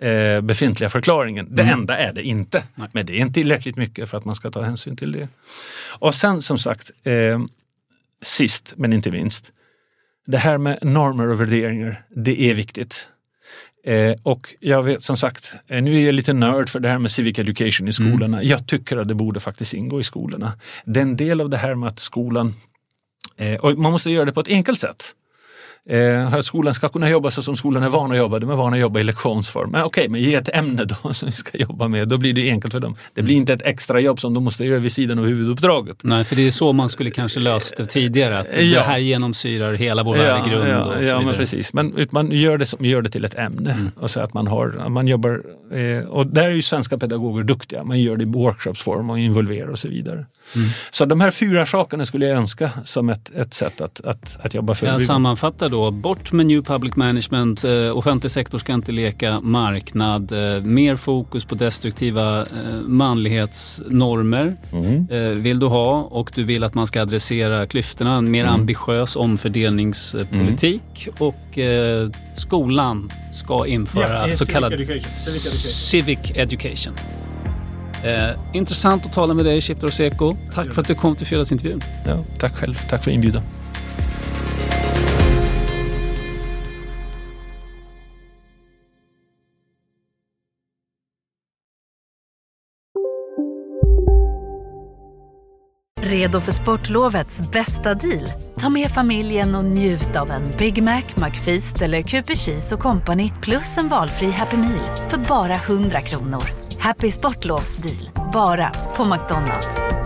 [0.00, 1.46] eh, befintliga förklaringen.
[1.50, 1.78] Det Mm.
[1.80, 2.62] enda är det inte.
[2.92, 5.28] Men det är inte tillräckligt mycket för att man ska ta hänsyn till det.
[5.88, 7.40] Och sen som sagt, eh,
[8.22, 9.52] sist men inte minst,
[10.26, 13.08] det här med normer och värderingar, det är viktigt.
[13.84, 16.98] Eh, och jag vet som sagt, eh, nu är jag lite nörd för det här
[16.98, 18.42] med civic education i skolorna.
[18.42, 20.52] Jag tycker att det borde faktiskt ingå i skolorna.
[20.84, 22.54] Det är en del av det här med att skolan,
[23.40, 25.14] eh, och man måste göra det på ett enkelt sätt.
[25.88, 28.38] Eh, att skolan ska kunna jobba så som skolan är van att jobba.
[28.38, 29.70] De är vana att jobba i lektionsform.
[29.70, 32.08] Men okej, men ge ett ämne då som vi ska jobba med.
[32.08, 32.96] Då blir det enkelt för dem.
[33.14, 35.96] Det blir inte ett extra jobb som de måste göra vid sidan av huvuduppdraget.
[36.02, 38.38] Nej, för det är så man skulle kanske löst det tidigare.
[38.38, 38.78] Att Ja.
[38.78, 41.72] Det här genomsyrar hela vår värdegrund ja, och så ja, men precis.
[41.72, 43.76] Men man gör det, som, gör det till ett ämne.
[43.96, 47.84] Och så att man, har, man jobbar, eh, och där är ju svenska pedagoger duktiga.
[47.84, 50.26] Man gör det i workshopsform och involverar och så vidare.
[50.90, 54.54] Så de här fyra sakerna skulle jag önska som ett, ett sätt att, att, att
[54.54, 55.04] jobba Jag förebyggande.
[55.04, 60.62] sammanfattar då, bort med New Public Management, eh, offentlig sektor ska inte leka marknad, eh,
[60.62, 62.46] mer fokus på destruktiva eh,
[62.86, 65.06] manlighetsnormer Mm.
[65.10, 68.54] eh, vill du ha och du vill att man ska adressera klyftorna, en mer Mm.
[68.54, 75.04] ambitiös omfördelningspolitik och eh, skolan ska införa Ja, så civic kallad education.
[75.10, 76.94] civic education.
[78.04, 80.36] Eh, intressant att tala med dig Shifter Seko.
[80.54, 81.82] Tack för att du kom till fredagsintervjun.
[82.06, 82.74] Ja, tack själv.
[82.88, 83.42] Tack för inbjudan.
[96.02, 98.24] Redo för sportlovets bästa deal?
[98.58, 103.32] Ta med familjen och njut av en Big Mac, McFeast eller Cooper Cheese och Company
[103.42, 106.59] plus en valfri Happy Meal för bara 100 kronor.
[106.80, 109.99] Happy Sportlovs deal, bara på McDonalds.